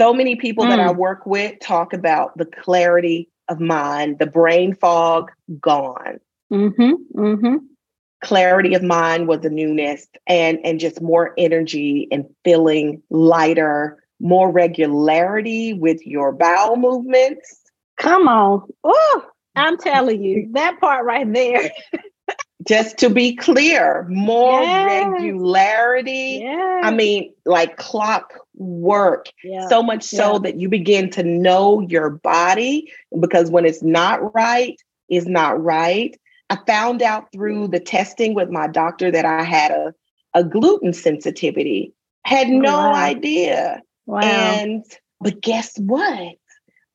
So 0.00 0.14
many 0.14 0.34
people 0.36 0.64
that 0.64 0.80
I 0.80 0.92
work 0.92 1.26
with 1.26 1.60
talk 1.60 1.92
about 1.92 2.36
the 2.38 2.46
clarity 2.46 3.28
of 3.48 3.60
mind, 3.60 4.18
the 4.18 4.26
brain 4.26 4.74
fog 4.74 5.30
gone 5.60 6.20
Mm-hmm. 6.52 7.20
Mm-hmm. 7.20 7.56
clarity 8.24 8.74
of 8.74 8.82
mind 8.82 9.28
was 9.28 9.44
a 9.44 9.50
newness 9.50 10.08
and 10.26 10.58
and 10.64 10.80
just 10.80 11.00
more 11.00 11.32
energy 11.38 12.08
and 12.10 12.24
feeling 12.44 13.02
lighter 13.10 14.02
more 14.18 14.50
regularity 14.50 15.74
with 15.74 16.04
your 16.04 16.32
bowel 16.32 16.76
movements 16.76 17.60
Come 18.00 18.28
on. 18.28 18.66
Oh, 18.82 19.24
I'm 19.56 19.76
telling 19.76 20.22
you, 20.24 20.48
that 20.52 20.80
part 20.80 21.04
right 21.04 21.30
there. 21.30 21.70
just 22.66 22.98
to 22.98 23.08
be 23.08 23.34
clear 23.34 24.06
more 24.08 24.60
Yes. 24.62 25.06
regularity 25.08 26.40
Yeah. 26.42 26.80
i 26.84 26.90
mean 26.90 27.32
like 27.46 27.76
clock 27.76 28.34
work 28.54 29.26
yeah. 29.42 29.66
so 29.68 29.82
much 29.82 30.02
so 30.02 30.32
Yeah. 30.34 30.38
that 30.40 30.60
you 30.60 30.68
begin 30.68 31.10
to 31.10 31.22
know 31.22 31.80
your 31.80 32.10
body 32.10 32.92
because 33.20 33.50
when 33.50 33.64
it's 33.64 33.82
not 33.82 34.34
right 34.34 34.76
is 35.08 35.26
not 35.26 35.62
right 35.62 36.18
i 36.50 36.58
found 36.66 37.02
out 37.02 37.32
through 37.32 37.68
the 37.68 37.80
testing 37.80 38.34
with 38.34 38.50
my 38.50 38.66
doctor 38.66 39.10
that 39.10 39.24
i 39.24 39.42
had 39.42 39.70
a, 39.70 39.94
a 40.34 40.44
gluten 40.44 40.92
sensitivity 40.92 41.92
had 42.26 42.48
Oh, 42.48 42.58
no 42.58 42.76
wow. 42.76 42.94
idea 42.94 43.80
wow. 44.06 44.20
and 44.20 44.84
but 45.20 45.40
guess 45.40 45.78
what 45.78 46.34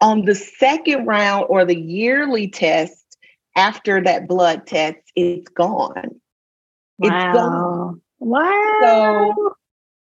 on 0.02 0.26
the 0.26 0.36
second 0.36 1.06
round 1.08 1.46
or 1.50 1.66
the 1.66 1.80
yearly 1.80 2.48
test 2.48 3.02
after 3.56 4.04
that 4.04 4.28
blood 4.28 4.68
test 4.68 4.98
it's 5.16 5.50
gone 5.50 6.20
it's 7.00 7.34
gone 7.34 8.02
wow. 8.20 8.76
Wow. 8.80 9.56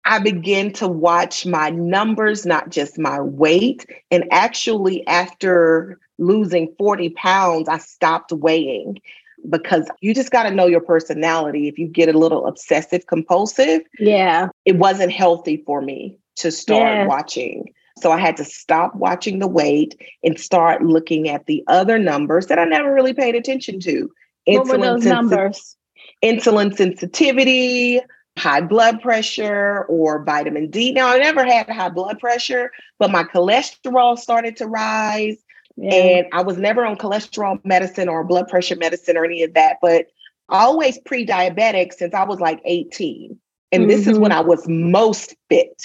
I 0.05 0.19
began 0.19 0.73
to 0.75 0.89
watch 0.89 1.47
my 1.47 1.71
numbers, 1.71 2.45
not 2.45 2.71
just 2.71 2.99
my 2.99 3.21
weight. 3.21 3.87
And 4.11 4.25
actually, 4.33 5.07
after 5.07 5.99
losing 6.19 6.75
40 6.77 7.11
pounds, 7.11 7.69
I 7.69 7.79
stopped 7.79 8.33
weighing 8.33 9.01
because 9.49 9.89
you 10.01 10.15
just 10.15 10.31
got 10.31 10.45
to 10.45 10.51
know 10.51 10.67
your 10.67 10.81
personality. 10.81 11.69
If 11.69 11.79
you 11.79 11.87
get 11.87 12.13
a 12.13 12.19
little 12.19 12.47
obsessive 12.47 13.07
compulsive, 13.07 13.83
yeah. 13.99 14.49
it 14.65 14.77
wasn't 14.77 15.13
healthy 15.13 15.63
for 15.65 15.81
me 15.81 16.19
to 16.37 16.51
start 16.51 16.79
Yes. 16.97 17.09
watching. 17.09 17.73
So 17.99 18.11
I 18.11 18.19
had 18.19 18.37
to 18.39 18.45
stop 18.45 18.95
watching 18.97 19.39
the 19.39 19.47
weight 19.47 20.01
and 20.25 20.39
start 20.39 20.83
looking 20.83 21.29
at 21.29 21.47
the 21.47 21.63
other 21.69 21.99
numbers 21.99 22.47
that 22.47 22.59
I 22.59 22.65
never 22.65 22.93
really 22.93 23.15
paid 23.15 23.37
attention 23.37 23.79
to. 23.81 24.11
What 24.47 24.67
were 24.69 24.79
those 24.79 25.03
sensi- 25.03 25.09
numbers? 25.09 25.77
insulin 26.23 26.77
sensitivity, 26.77 28.01
high 28.39 28.61
blood 28.61 29.01
pressure, 29.03 29.85
or 29.89 30.25
vitamin 30.25 30.71
D. 30.71 30.93
Now, 30.93 31.09
I 31.09 31.19
never 31.19 31.45
had 31.45 31.69
high 31.69 31.89
blood 31.89 32.19
pressure, 32.19 32.71
but 32.99 33.11
my 33.11 33.25
cholesterol 33.25 34.19
started 34.19 34.57
to 34.59 34.67
rise. 34.67 35.37
Yeah. 35.77 35.95
And 35.95 36.27
I 36.33 36.43
was 36.43 36.59
never 36.59 36.85
on 36.85 36.97
cholesterol 36.97 37.59
medicine 37.65 38.09
or 38.09 38.25
blood 38.25 38.49
pressure 38.49 38.77
medicine 38.77 39.17
or 39.17 39.25
any 39.25 39.43
of 39.43 39.55
that, 39.55 39.79
but 39.81 40.07
always 40.49 40.99
pre 40.99 41.25
diabetic 41.27 41.93
since 41.95 42.15
I 42.15 42.25
was 42.25 42.41
like 42.41 42.61
18. 42.65 43.39
And 43.73 43.89
this 43.89 44.07
is 44.07 44.19
Mhm. 44.19 44.21
when 44.21 44.33
I 44.33 44.41
was 44.41 44.69
most 44.69 45.35
fit 45.49 45.83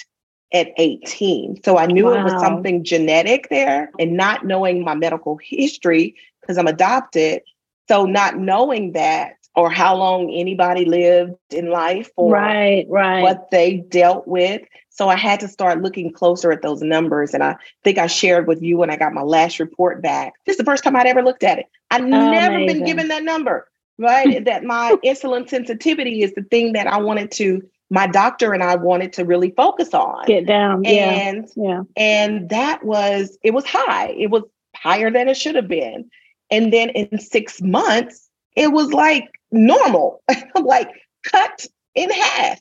at 0.53 0.67
18. 0.77 1.61
So 1.63 1.77
I 1.77 1.85
knew 1.85 2.13
it 2.13 2.23
was 2.23 2.33
something 2.41 2.83
genetic 2.83 3.47
there 3.49 3.91
and 3.97 4.17
not 4.17 4.45
knowing 4.45 4.83
my 4.83 4.93
medical 4.93 5.37
history 5.37 6.15
because 6.41 6.57
I'm 6.57 6.67
adopted. 6.67 7.43
So 7.87 8.05
not 8.05 8.37
knowing 8.37 8.93
that 8.93 9.37
or 9.57 9.71
how 9.71 9.95
long 9.95 10.29
anybody 10.31 10.85
lived 10.85 11.33
in 11.49 11.71
life 11.71 12.11
or 12.15 12.31
right, 12.31 12.85
right. 12.89 13.23
what 13.23 13.49
they 13.49 13.77
dealt 13.77 14.27
with. 14.27 14.61
So 14.89 15.09
I 15.09 15.15
had 15.15 15.39
to 15.39 15.47
start 15.47 15.81
looking 15.81 16.13
closer 16.13 16.51
at 16.51 16.61
those 16.61 16.81
numbers. 16.83 17.33
And 17.33 17.43
I 17.43 17.55
think 17.83 17.97
I 17.97 18.05
shared 18.05 18.47
with 18.47 18.61
you 18.61 18.77
when 18.77 18.91
I 18.91 18.97
got 18.97 19.13
my 19.13 19.23
last 19.23 19.59
report 19.59 20.01
back. 20.01 20.33
This 20.45 20.53
is 20.53 20.57
the 20.57 20.63
first 20.63 20.83
time 20.83 20.95
I'd 20.95 21.07
ever 21.07 21.23
looked 21.23 21.43
at 21.43 21.57
it. 21.57 21.65
I'd 21.89 22.01
oh, 22.01 22.05
never 22.05 22.57
been 22.65 22.83
given 22.83 23.07
that 23.07 23.23
number, 23.23 23.67
right? 23.97 24.45
that 24.45 24.63
my 24.63 24.95
insulin 25.03 25.49
sensitivity 25.49 26.21
is 26.21 26.33
the 26.35 26.43
thing 26.43 26.73
that 26.73 26.85
I 26.85 26.97
wanted 26.97 27.31
to, 27.33 27.63
my 27.89 28.05
doctor 28.05 28.53
and 28.53 28.61
I 28.61 28.75
wanted 28.75 29.11
to 29.13 29.25
really 29.25 29.51
focus 29.51 29.91
on. 29.93 30.23
Get 30.27 30.45
down. 30.45 30.83
Yeah. 30.83 31.41
Yeah. 31.55 31.81
and 31.95 32.49
that 32.49 32.83
was 32.83 33.39
it 33.41 33.55
was 33.55 33.65
high 33.65 34.09
it 34.09 34.29
was 34.29 34.43
higher 34.75 35.09
than 35.09 35.29
it 35.29 35.37
should 35.37 35.55
have 35.55 35.67
been 35.67 36.09
and 36.49 36.71
then 36.71 36.89
in 36.89 37.19
six 37.19 37.61
months 37.61 38.27
it 38.57 38.71
was 38.71 38.91
like 38.91 39.39
normal. 39.51 40.21
Like 40.55 40.89
cut 41.23 41.65
in 41.95 42.09
half. 42.09 42.59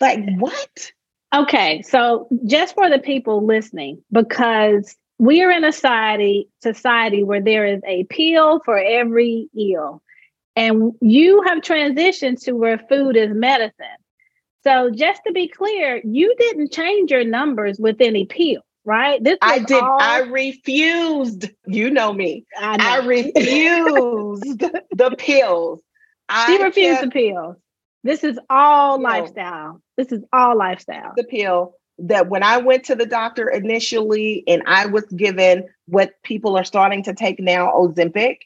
Like 0.00 0.18
what? 0.36 0.92
Okay, 1.34 1.82
so 1.82 2.28
just 2.44 2.74
for 2.74 2.90
the 2.90 2.98
people 2.98 3.46
listening, 3.46 4.02
because 4.12 4.96
we 5.18 5.42
are 5.42 5.50
in 5.50 5.64
a 5.64 5.72
society 5.72 6.48
society 6.62 7.22
where 7.22 7.40
there 7.40 7.66
is 7.66 7.80
a 7.86 8.04
pill 8.04 8.60
for 8.64 8.78
every 8.78 9.48
ill, 9.56 10.02
and 10.56 10.92
you 11.00 11.42
have 11.46 11.58
transitioned 11.58 12.42
to 12.44 12.52
where 12.52 12.78
food 12.78 13.16
is 13.16 13.30
medicine. 13.32 13.86
So 14.64 14.90
just 14.90 15.22
to 15.26 15.32
be 15.32 15.48
clear, 15.48 16.00
you 16.04 16.34
didn't 16.38 16.72
change 16.72 17.10
your 17.10 17.24
numbers 17.24 17.78
with 17.78 18.00
any 18.00 18.26
pill, 18.26 18.62
right? 18.84 19.22
This 19.22 19.38
i 19.42 19.58
did 19.58 19.82
all- 19.82 19.98
i 20.00 20.20
refused 20.20 21.50
you 21.66 21.90
know 21.90 22.12
me 22.12 22.44
I, 22.58 22.76
i 23.02 23.06
refused 23.06 24.60
the 24.92 25.14
pills 25.18 25.80
She 26.46 26.56
I 26.58 26.62
refused 26.64 27.00
kept 27.00 27.04
the 27.14 27.20
pills. 27.20 27.56
This 28.02 28.22
is 28.24 28.38
all 28.50 28.98
No. 28.98 29.04
lifestyle. 29.08 29.80
This 29.96 30.12
is 30.12 30.22
all 30.32 30.56
lifestyle. 30.56 31.12
the 31.16 31.24
pill 31.24 31.74
that 31.98 32.28
when 32.28 32.42
I 32.42 32.58
went 32.58 32.84
to 32.86 32.94
the 32.94 33.06
doctor 33.06 33.48
initially 33.48 34.42
and 34.46 34.62
I 34.66 34.86
was 34.86 35.04
given 35.06 35.68
what 35.86 36.12
people 36.22 36.56
are 36.58 36.64
starting 36.64 37.02
to 37.04 37.14
take 37.14 37.38
now, 37.40 37.70
Ozempic, 37.72 38.38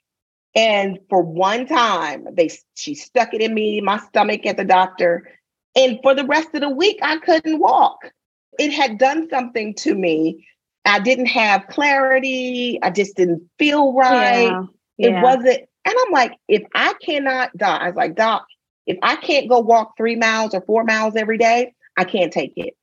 and 0.55 0.99
for 1.09 1.23
one 1.23 1.67
time 1.67 2.29
they 2.33 2.51
she 2.75 2.95
stuck 2.95 3.33
it 3.35 3.41
in 3.41 3.55
me, 3.55 3.81
my 3.81 3.99
stomach 3.99 4.45
at 4.47 4.57
the 4.59 4.65
doctor, 4.65 5.29
and 5.75 5.99
for 6.03 6.15
the 6.15 6.25
rest 6.25 6.55
of 6.55 6.61
the 6.61 6.71
week 6.71 6.99
I 7.03 7.19
couldn't 7.19 7.59
walk. 7.59 8.13
It 8.59 8.73
had 8.73 8.99
done 8.99 9.29
something 9.31 9.75
to 9.77 9.95
me. 9.95 10.47
I 10.85 11.01
didn't 11.01 11.27
have 11.27 11.67
clarity. 11.69 12.79
I 12.83 12.91
just 12.91 13.17
didn't 13.17 13.49
feel 13.59 13.93
right. 13.93 14.51
Yeah, 14.51 14.65
yeah. 14.97 15.19
It 15.19 15.23
wasn't, 15.23 15.61
and 15.85 15.95
I'm 16.07 16.13
like, 16.13 16.33
if 16.49 16.63
I 16.75 16.95
cannot, 17.03 17.57
Doc, 17.57 17.81
I 17.81 17.89
was 17.89 17.97
like, 17.97 18.17
Doc, 18.17 18.47
if 18.87 18.99
I 19.03 19.17
can't 19.17 19.49
go 19.49 19.61
walk 19.61 19.97
three 19.97 20.17
miles 20.17 20.55
or 20.55 20.63
four 20.63 20.85
miles 20.85 21.15
every 21.15 21.39
day, 21.39 21.75
I 21.97 22.05
can't 22.05 22.33
take 22.33 22.55
it 22.57 22.75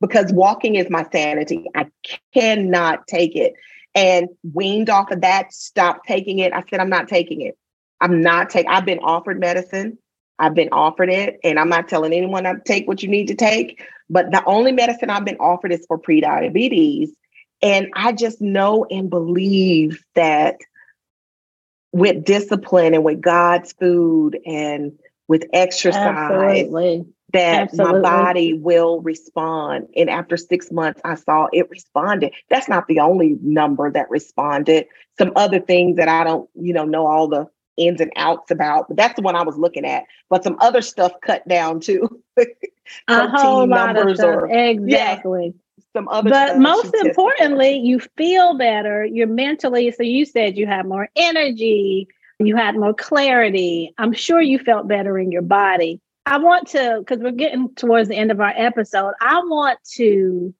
because 0.00 0.32
walking 0.32 0.76
is 0.76 0.88
my 0.90 1.06
sanity. 1.12 1.66
I 1.74 1.88
cannot 2.32 3.06
take 3.06 3.36
it. 3.36 3.54
And 3.94 4.28
weaned 4.54 4.88
off 4.88 5.10
of 5.10 5.22
that, 5.22 5.52
stopped 5.52 6.06
taking 6.06 6.38
it. 6.38 6.52
I 6.52 6.62
said, 6.70 6.78
I'm 6.78 6.88
not 6.88 7.08
taking 7.08 7.40
it. 7.40 7.58
I'm 8.00 8.22
not 8.22 8.50
taking, 8.50 8.70
I've 8.70 8.86
been 8.86 9.00
offered 9.00 9.40
medicine. 9.40 9.98
I've 10.38 10.54
been 10.54 10.70
offered 10.72 11.10
it, 11.10 11.38
and 11.44 11.58
I'm 11.58 11.68
not 11.68 11.86
telling 11.86 12.14
anyone 12.14 12.44
to 12.44 12.58
take 12.64 12.88
what 12.88 13.02
you 13.02 13.10
need 13.10 13.28
to 13.28 13.34
take. 13.34 13.82
But 14.10 14.30
the 14.32 14.44
only 14.44 14.72
medicine 14.72 15.08
I've 15.08 15.24
been 15.24 15.38
offered 15.38 15.72
is 15.72 15.86
for 15.86 15.98
prediabetes. 15.98 17.08
And 17.62 17.88
I 17.94 18.12
just 18.12 18.40
know 18.40 18.86
and 18.90 19.08
believe 19.08 20.02
that 20.14 20.56
with 21.92 22.24
discipline 22.24 22.94
and 22.94 23.04
with 23.04 23.20
God's 23.20 23.72
food 23.72 24.38
and 24.44 24.98
with 25.28 25.44
exercise, 25.52 26.06
Absolutely 26.06 27.06
that 27.32 27.62
Absolutely. 27.62 28.00
my 28.00 28.08
body 28.08 28.52
will 28.54 29.00
respond. 29.00 29.88
And 29.96 30.10
after 30.10 30.36
six 30.36 30.70
months, 30.70 31.00
I 31.04 31.14
saw 31.14 31.48
it 31.52 31.70
responded. 31.70 32.32
That's 32.48 32.68
not 32.68 32.88
the 32.88 33.00
only 33.00 33.36
number 33.42 33.90
that 33.90 34.10
responded. 34.10 34.86
Some 35.18 35.32
other 35.36 35.60
things 35.60 35.96
that 35.96 36.08
I 36.08 36.24
don't, 36.24 36.48
you 36.54 36.72
know, 36.72 36.84
know 36.84 37.06
all 37.06 37.28
the 37.28 37.46
ins 37.76 38.00
and 38.00 38.12
outs 38.16 38.50
about, 38.50 38.88
but 38.88 38.96
that's 38.96 39.14
the 39.14 39.22
one 39.22 39.36
I 39.36 39.42
was 39.42 39.56
looking 39.56 39.84
at. 39.84 40.04
But 40.28 40.44
some 40.44 40.56
other 40.60 40.82
stuff 40.82 41.12
cut 41.22 41.46
down 41.46 41.80
too. 41.80 42.22
a 43.08 43.28
whole 43.28 43.66
lot 43.66 43.96
of 43.96 44.16
stuff. 44.16 44.42
Or, 44.42 44.46
exactly. 44.50 45.54
Yeah, 45.54 45.84
some 45.96 46.08
other 46.08 46.30
but 46.30 46.58
most 46.58 46.94
importantly, 46.94 47.76
you 47.78 48.00
feel 48.16 48.56
better. 48.56 49.04
You're 49.04 49.26
mentally, 49.26 49.90
so 49.90 50.02
you 50.02 50.24
said 50.24 50.56
you 50.56 50.66
have 50.66 50.86
more 50.86 51.08
energy, 51.16 52.06
you 52.38 52.56
had 52.56 52.76
more 52.76 52.94
clarity. 52.94 53.92
I'm 53.98 54.12
sure 54.12 54.40
you 54.40 54.58
felt 54.58 54.86
better 54.88 55.18
in 55.18 55.32
your 55.32 55.42
body 55.42 56.00
I 56.26 56.38
want 56.38 56.68
to, 56.68 56.96
because 57.00 57.18
we're 57.18 57.32
getting 57.32 57.74
towards 57.74 58.08
the 58.08 58.14
end 58.14 58.30
of 58.30 58.40
our 58.40 58.52
episode, 58.56 59.14
I 59.20 59.40
want 59.40 59.78
to. 59.94 60.54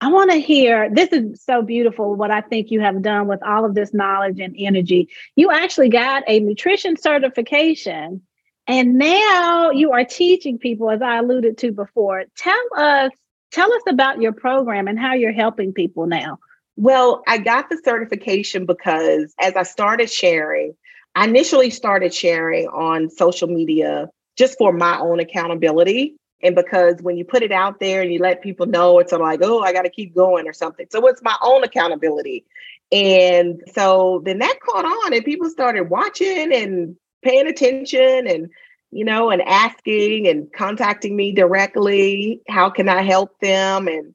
I 0.00 0.08
want 0.08 0.32
to 0.32 0.38
hear 0.38 0.90
this 0.90 1.10
is 1.12 1.44
so 1.44 1.62
beautiful 1.62 2.16
what 2.16 2.32
I 2.32 2.40
think 2.40 2.72
you 2.72 2.80
have 2.80 3.02
done 3.02 3.28
with 3.28 3.40
all 3.44 3.64
of 3.64 3.76
this 3.76 3.94
knowledge 3.94 4.40
and 4.40 4.52
energy. 4.58 5.08
You 5.36 5.52
actually 5.52 5.90
got 5.90 6.24
a 6.26 6.40
nutrition 6.40 6.96
certification 6.96 8.22
and 8.66 8.96
now 8.96 9.70
you 9.70 9.92
are 9.92 10.04
teaching 10.04 10.58
people 10.58 10.90
as 10.90 11.02
I 11.02 11.18
alluded 11.18 11.58
to 11.58 11.72
before. 11.72 12.24
Tell 12.36 12.62
us 12.76 13.10
tell 13.50 13.72
us 13.72 13.82
about 13.88 14.20
your 14.20 14.32
program 14.32 14.88
and 14.88 14.98
how 14.98 15.14
you're 15.14 15.32
helping 15.32 15.72
people 15.72 16.06
now. 16.06 16.38
Well, 16.76 17.22
I 17.26 17.38
got 17.38 17.68
the 17.68 17.80
certification 17.84 18.64
because 18.64 19.34
as 19.38 19.54
I 19.56 19.62
started 19.62 20.10
sharing, 20.10 20.74
I 21.14 21.26
initially 21.26 21.70
started 21.70 22.14
sharing 22.14 22.66
on 22.68 23.10
social 23.10 23.48
media 23.48 24.08
just 24.38 24.56
for 24.56 24.72
my 24.72 24.98
own 24.98 25.20
accountability. 25.20 26.16
And 26.42 26.56
because 26.56 26.96
when 27.02 27.16
you 27.16 27.24
put 27.24 27.42
it 27.42 27.52
out 27.52 27.78
there 27.78 28.00
and 28.00 28.12
you 28.12 28.18
let 28.18 28.42
people 28.42 28.66
know, 28.66 28.98
it's 28.98 29.12
like, 29.12 29.40
oh, 29.42 29.60
I 29.60 29.72
got 29.72 29.82
to 29.82 29.90
keep 29.90 30.14
going 30.14 30.48
or 30.48 30.52
something. 30.52 30.86
So 30.90 31.06
it's 31.06 31.22
my 31.22 31.36
own 31.42 31.62
accountability. 31.62 32.46
And 32.90 33.62
so 33.74 34.22
then 34.24 34.38
that 34.38 34.58
caught 34.64 34.84
on 34.84 35.14
and 35.14 35.24
people 35.24 35.50
started 35.50 35.90
watching 35.90 36.52
and 36.52 36.96
paying 37.22 37.46
attention 37.46 38.26
and, 38.26 38.50
you 38.90 39.04
know, 39.04 39.30
and 39.30 39.42
asking 39.42 40.28
and 40.28 40.52
contacting 40.52 41.16
me 41.16 41.32
directly. 41.32 42.42
How 42.48 42.70
can 42.70 42.88
I 42.88 43.02
help 43.02 43.38
them? 43.40 43.88
And 43.88 44.14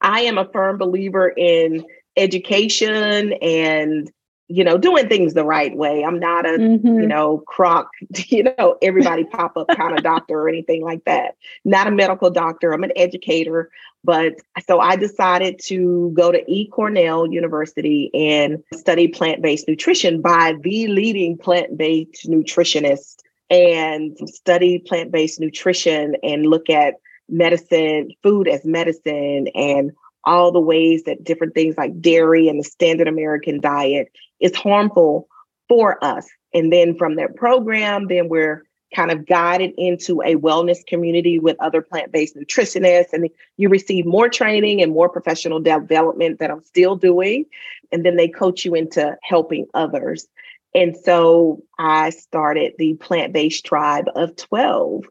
I 0.00 0.20
am 0.22 0.38
a 0.38 0.50
firm 0.52 0.78
believer 0.78 1.28
in 1.28 1.84
education 2.16 3.32
and 3.42 4.10
you 4.48 4.62
know, 4.62 4.76
doing 4.76 5.08
things 5.08 5.32
the 5.32 5.44
right 5.44 5.74
way. 5.74 6.04
I'm 6.04 6.20
not 6.20 6.44
a, 6.44 6.58
mm-hmm. 6.58 7.00
you 7.00 7.06
know, 7.06 7.38
crock, 7.38 7.88
you 8.28 8.42
know, 8.42 8.76
everybody 8.82 9.24
pop 9.24 9.56
up 9.56 9.68
kind 9.68 9.96
of 9.96 10.04
doctor 10.04 10.38
or 10.38 10.48
anything 10.48 10.82
like 10.82 11.04
that. 11.04 11.36
Not 11.64 11.86
a 11.86 11.90
medical 11.90 12.30
doctor. 12.30 12.72
I'm 12.72 12.84
an 12.84 12.92
educator. 12.96 13.70
But 14.02 14.34
so 14.66 14.80
I 14.80 14.96
decided 14.96 15.60
to 15.64 16.12
go 16.14 16.30
to 16.30 16.44
E. 16.50 16.68
Cornell 16.68 17.26
University 17.26 18.10
and 18.12 18.62
study 18.74 19.08
plant 19.08 19.40
based 19.40 19.66
nutrition 19.66 20.20
by 20.20 20.54
the 20.60 20.88
leading 20.88 21.38
plant 21.38 21.78
based 21.78 22.28
nutritionist 22.28 23.16
and 23.48 24.16
study 24.28 24.78
plant 24.78 25.10
based 25.10 25.40
nutrition 25.40 26.16
and 26.22 26.46
look 26.46 26.68
at 26.68 26.94
medicine, 27.30 28.10
food 28.22 28.46
as 28.46 28.66
medicine, 28.66 29.48
and 29.54 29.92
all 30.24 30.52
the 30.52 30.60
ways 30.60 31.04
that 31.04 31.24
different 31.24 31.54
things 31.54 31.76
like 31.76 32.00
dairy 32.00 32.48
and 32.48 32.58
the 32.58 32.64
standard 32.64 33.08
American 33.08 33.60
diet 33.60 34.10
is 34.44 34.54
harmful 34.54 35.26
for 35.68 36.02
us. 36.04 36.28
And 36.52 36.70
then 36.70 36.96
from 36.96 37.16
that 37.16 37.34
program, 37.34 38.08
then 38.08 38.28
we're 38.28 38.62
kind 38.94 39.10
of 39.10 39.26
guided 39.26 39.72
into 39.76 40.20
a 40.20 40.36
wellness 40.36 40.86
community 40.86 41.38
with 41.38 41.56
other 41.58 41.80
plant-based 41.82 42.36
nutritionists 42.36 43.12
and 43.12 43.28
you 43.56 43.68
receive 43.68 44.06
more 44.06 44.28
training 44.28 44.82
and 44.82 44.92
more 44.92 45.08
professional 45.08 45.58
development 45.58 46.38
that 46.38 46.50
I'm 46.50 46.62
still 46.62 46.94
doing 46.94 47.46
and 47.90 48.04
then 48.04 48.16
they 48.16 48.28
coach 48.28 48.64
you 48.64 48.74
into 48.74 49.16
helping 49.22 49.66
others. 49.74 50.28
And 50.74 50.94
so 50.96 51.62
I 51.78 52.10
started 52.10 52.74
the 52.78 52.94
plant-based 52.94 53.64
tribe 53.64 54.06
of 54.14 54.36
12 54.36 55.04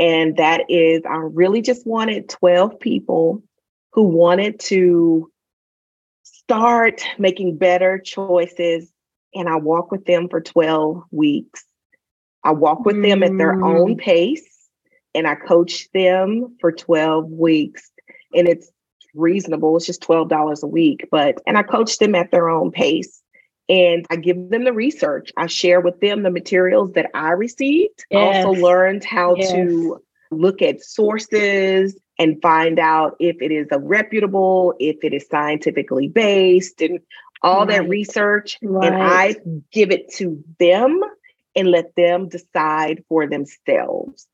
and 0.00 0.38
that 0.38 0.62
is 0.70 1.02
I 1.08 1.18
really 1.18 1.60
just 1.60 1.86
wanted 1.86 2.30
12 2.30 2.80
people 2.80 3.42
who 3.92 4.04
wanted 4.04 4.58
to 4.60 5.30
start 6.50 7.04
making 7.16 7.56
better 7.56 7.98
choices. 7.98 8.90
And 9.34 9.48
I 9.48 9.56
walk 9.56 9.92
with 9.92 10.04
them 10.06 10.28
for 10.28 10.40
12 10.40 11.04
weeks. 11.12 11.64
I 12.42 12.50
walk 12.50 12.84
with 12.84 12.96
mm. 12.96 13.08
them 13.08 13.22
at 13.22 13.38
their 13.38 13.52
own 13.52 13.94
mm. 13.94 13.98
pace 13.98 14.68
and 15.14 15.28
I 15.28 15.36
coach 15.36 15.88
them 15.94 16.56
for 16.60 16.72
12 16.72 17.30
weeks. 17.30 17.92
And 18.34 18.48
it's 18.48 18.68
reasonable, 19.14 19.76
it's 19.76 19.86
just 19.86 20.02
$12 20.02 20.62
a 20.62 20.66
week. 20.66 21.08
But, 21.12 21.40
and 21.46 21.56
I 21.56 21.62
coach 21.62 21.98
them 21.98 22.16
at 22.16 22.32
their 22.32 22.48
own 22.48 22.72
pace 22.72 23.22
and 23.68 24.04
I 24.10 24.16
give 24.16 24.50
them 24.50 24.64
the 24.64 24.72
research. 24.72 25.30
I 25.36 25.46
share 25.46 25.80
with 25.80 26.00
them 26.00 26.24
the 26.24 26.30
materials 26.30 26.90
that 26.94 27.10
I 27.14 27.30
received. 27.30 28.04
Yes. 28.10 28.44
Also 28.44 28.60
learned 28.60 29.04
how 29.04 29.36
yes. 29.36 29.52
to 29.52 30.02
look 30.32 30.62
at 30.62 30.82
sources 30.82 31.96
and 32.20 32.40
find 32.42 32.78
out 32.78 33.16
if 33.18 33.40
it 33.40 33.50
is 33.50 33.66
a 33.72 33.78
reputable, 33.78 34.74
if 34.78 34.98
it 35.02 35.14
is 35.14 35.26
scientifically 35.26 36.06
based, 36.06 36.82
and 36.82 37.00
all 37.42 37.60
right. 37.60 37.78
that 37.78 37.88
research. 37.88 38.58
Right. 38.62 38.92
And 38.92 39.02
I 39.02 39.36
give 39.72 39.90
it 39.90 40.12
to 40.16 40.44
them 40.58 41.00
and 41.56 41.68
let 41.68 41.96
them 41.96 42.28
decide 42.28 43.02
for 43.08 43.26
themselves 43.26 44.26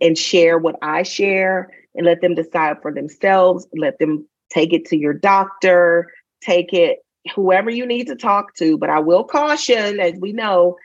and 0.00 0.16
share 0.16 0.56
what 0.56 0.76
I 0.82 1.02
share 1.02 1.68
and 1.96 2.06
let 2.06 2.20
them 2.20 2.36
decide 2.36 2.80
for 2.80 2.94
themselves. 2.94 3.66
Let 3.74 3.98
them 3.98 4.28
take 4.48 4.72
it 4.72 4.84
to 4.86 4.96
your 4.96 5.12
doctor, 5.12 6.12
take 6.42 6.72
it 6.72 7.00
whoever 7.34 7.70
you 7.70 7.86
need 7.86 8.06
to 8.06 8.14
talk 8.14 8.54
to. 8.58 8.78
But 8.78 8.88
I 8.88 9.00
will 9.00 9.24
caution, 9.24 9.98
as 9.98 10.14
we 10.20 10.32
know, 10.32 10.76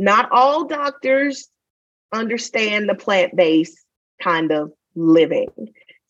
not 0.00 0.28
all 0.32 0.64
doctors 0.66 1.48
understand 2.12 2.88
the 2.88 2.96
plant 2.96 3.36
based 3.36 3.78
kind 4.20 4.50
of 4.50 4.72
living. 4.96 5.48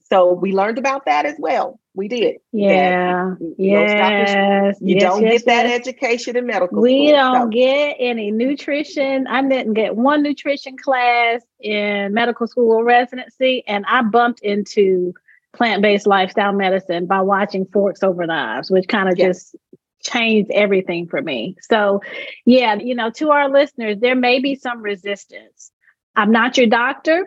So 0.08 0.32
we 0.32 0.52
learned 0.52 0.78
about 0.78 1.06
that 1.06 1.26
as 1.26 1.34
well. 1.38 1.80
We 1.94 2.08
did. 2.08 2.36
Yeah. 2.52 3.34
Yes. 3.58 4.76
You 4.80 4.94
yes, 4.94 5.02
don't 5.02 5.22
yes, 5.22 5.32
get 5.32 5.46
that 5.46 5.66
education 5.66 6.36
in 6.36 6.46
medical 6.46 6.80
we 6.80 7.08
school, 7.08 7.16
don't 7.16 7.42
so. 7.42 7.48
get 7.48 7.96
any 7.98 8.30
nutrition. 8.30 9.26
I 9.26 9.42
didn't 9.42 9.72
get 9.72 9.96
one 9.96 10.22
nutrition 10.22 10.76
class 10.76 11.42
in 11.58 12.12
medical 12.12 12.46
school 12.46 12.84
residency, 12.84 13.64
and 13.66 13.84
I 13.88 14.02
bumped 14.02 14.40
into 14.40 15.14
plant-based 15.54 16.06
lifestyle 16.06 16.52
medicine 16.52 17.06
by 17.06 17.22
watching 17.22 17.64
Forks 17.64 18.02
Over 18.02 18.26
Knives, 18.26 18.70
which 18.70 18.86
kind 18.88 19.08
of 19.08 19.18
yes. 19.18 19.52
just 19.52 19.56
changed 20.02 20.50
everything 20.52 21.08
for 21.08 21.20
me. 21.20 21.56
So, 21.62 22.02
yeah, 22.44 22.74
you 22.74 22.94
know, 22.94 23.10
to 23.12 23.30
our 23.30 23.48
listeners, 23.48 23.96
there 23.98 24.14
may 24.14 24.38
be 24.38 24.54
some 24.54 24.82
resistance. 24.82 25.72
I'm 26.14 26.30
not 26.30 26.58
your 26.58 26.66
doctor 26.66 27.26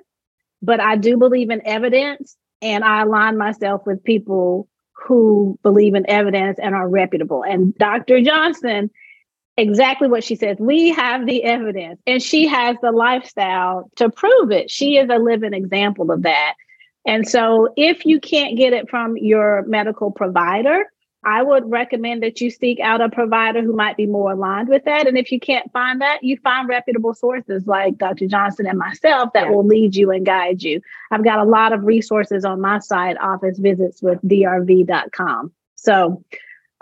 but 0.61 0.79
I 0.79 0.95
do 0.95 1.17
believe 1.17 1.49
in 1.49 1.65
evidence 1.65 2.35
and 2.61 2.83
I 2.83 3.03
align 3.03 3.37
myself 3.37 3.85
with 3.85 4.03
people 4.03 4.67
who 4.91 5.57
believe 5.63 5.95
in 5.95 6.09
evidence 6.09 6.59
and 6.61 6.75
are 6.75 6.87
reputable. 6.87 7.43
And 7.43 7.73
Dr. 7.77 8.21
Johnson, 8.21 8.89
exactly 9.55 10.07
what 10.07 10.23
she 10.23 10.35
says, 10.35 10.57
we 10.59 10.89
have 10.89 11.25
the 11.25 11.43
evidence 11.43 12.01
and 12.05 12.21
she 12.21 12.47
has 12.47 12.75
the 12.81 12.91
lifestyle 12.91 13.89
to 13.95 14.09
prove 14.09 14.51
it. 14.51 14.69
She 14.69 14.97
is 14.97 15.09
a 15.09 15.17
living 15.17 15.53
example 15.53 16.11
of 16.11 16.23
that. 16.23 16.55
And 17.05 17.27
so, 17.27 17.69
if 17.77 18.05
you 18.05 18.19
can't 18.19 18.57
get 18.57 18.73
it 18.73 18.89
from 18.89 19.15
your 19.17 19.63
medical 19.67 20.11
provider, 20.11 20.85
I 21.23 21.43
would 21.43 21.69
recommend 21.69 22.23
that 22.23 22.39
you 22.39 22.49
seek 22.49 22.79
out 22.79 23.01
a 23.01 23.09
provider 23.09 23.61
who 23.61 23.75
might 23.75 23.97
be 23.97 24.05
more 24.05 24.31
aligned 24.31 24.69
with 24.69 24.85
that. 24.85 25.05
And 25.05 25.17
if 25.17 25.31
you 25.31 25.39
can't 25.39 25.69
find 25.73 26.01
that, 26.01 26.23
you 26.23 26.37
find 26.37 26.69
reputable 26.69 27.13
sources 27.13 27.67
like 27.67 27.97
Dr. 27.97 28.27
Johnson 28.27 28.65
and 28.65 28.79
myself 28.79 29.33
that 29.33 29.47
yeah. 29.47 29.51
will 29.51 29.65
lead 29.65 29.95
you 29.95 30.11
and 30.11 30.25
guide 30.25 30.63
you. 30.63 30.81
I've 31.11 31.23
got 31.23 31.39
a 31.39 31.43
lot 31.43 31.73
of 31.73 31.83
resources 31.83 32.45
on 32.45 32.61
my 32.61 32.79
site, 32.79 33.17
office 33.17 33.59
visits 33.59 34.01
with 34.01 34.21
drv.com. 34.21 35.51
So, 35.75 36.23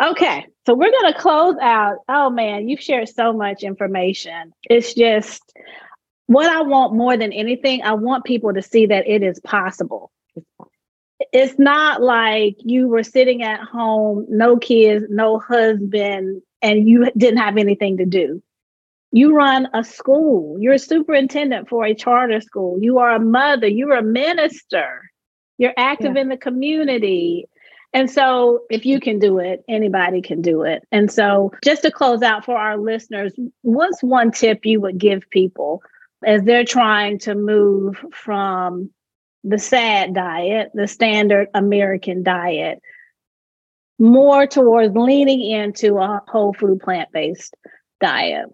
okay. 0.04 0.46
So 0.68 0.76
we're 0.76 0.92
going 0.92 1.14
to 1.14 1.20
close 1.20 1.56
out. 1.60 1.98
Oh 2.08 2.30
man, 2.30 2.70
you've 2.70 2.82
shared 2.82 3.10
so 3.10 3.34
much 3.34 3.64
information. 3.64 4.54
It's 4.70 4.94
just 4.94 5.42
what 6.28 6.48
I 6.48 6.62
want 6.62 6.94
more 6.94 7.18
than 7.18 7.34
anything, 7.34 7.82
I 7.82 7.94
want 7.94 8.26
people 8.26 8.54
to 8.54 8.62
see 8.62 8.86
that 8.86 9.08
it 9.08 9.24
is 9.24 9.40
possible 9.40 10.12
it's 11.20 11.58
not 11.58 12.02
like 12.02 12.58
you 12.60 12.88
were 12.88 13.04
sitting 13.04 13.44
at 13.44 13.62
home, 13.62 14.26
no 14.30 14.58
kids, 14.58 15.06
no 15.10 15.40
husband, 15.40 16.42
and 16.62 16.88
you 16.88 17.10
didn't 17.18 17.40
have 17.40 17.58
anything 17.58 17.98
to 17.98 18.06
do. 18.06 18.42
You 19.12 19.36
run 19.36 19.68
a 19.74 19.84
school. 19.84 20.58
You're 20.60 20.74
a 20.74 20.80
superintendent 20.80 21.70
for 21.70 21.86
a 21.86 21.96
charter 21.96 22.42
school. 22.42 22.78
You 22.82 23.00
are 23.00 23.16
a 23.16 23.20
mother. 23.20 23.68
You're 23.68 23.96
a 23.96 24.04
minister. 24.04 25.10
You're 25.58 25.74
active 25.78 26.16
yeah. 26.16 26.22
in 26.22 26.30
the 26.30 26.38
community. 26.38 27.46
And 27.94 28.12
so, 28.12 28.60
if 28.70 28.86
you 28.86 29.00
can 29.00 29.18
do 29.18 29.40
it, 29.40 29.64
anybody 29.68 30.22
can 30.22 30.42
do 30.42 30.64
it. 30.64 30.84
And 30.92 31.10
so, 31.12 31.52
just 31.64 31.84
to 31.84 31.92
close 31.92 32.22
out 32.22 32.44
for 32.44 32.58
our 32.58 32.78
listeners, 32.78 33.34
what's 33.62 34.04
one 34.04 34.32
tip 34.32 34.66
you 34.66 34.82
would 34.82 34.98
give 34.98 35.28
people 35.30 35.82
as 36.26 36.44
they're 36.44 36.66
trying 36.66 37.18
to 37.20 37.34
move 37.34 38.04
from 38.12 38.90
the 39.44 39.60
SAD 39.60 40.14
diet, 40.14 40.72
the 40.74 40.88
standard 40.88 41.48
American 41.54 42.24
diet, 42.24 42.82
more 44.00 44.46
towards 44.46 44.96
leaning 44.96 45.42
into 45.42 45.98
a 45.98 46.22
whole 46.28 46.54
food 46.54 46.80
plant 46.80 47.10
based 47.12 47.56
diet? 48.00 48.46